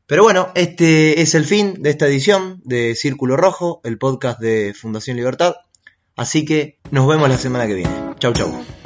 Pero 0.06 0.22
bueno, 0.22 0.52
este 0.54 1.22
es 1.22 1.34
el 1.34 1.44
fin 1.44 1.82
de 1.82 1.90
esta 1.90 2.06
edición 2.06 2.60
de 2.64 2.94
Círculo 2.94 3.36
Rojo, 3.36 3.80
el 3.82 3.98
podcast 3.98 4.38
de 4.40 4.74
Fundación 4.74 5.16
Libertad. 5.16 5.54
Así 6.16 6.44
que 6.44 6.78
nos 6.90 7.08
vemos 7.08 7.28
la 7.28 7.38
semana 7.38 7.66
que 7.66 7.74
viene. 7.74 8.14
Chau, 8.18 8.32
chau. 8.32 8.81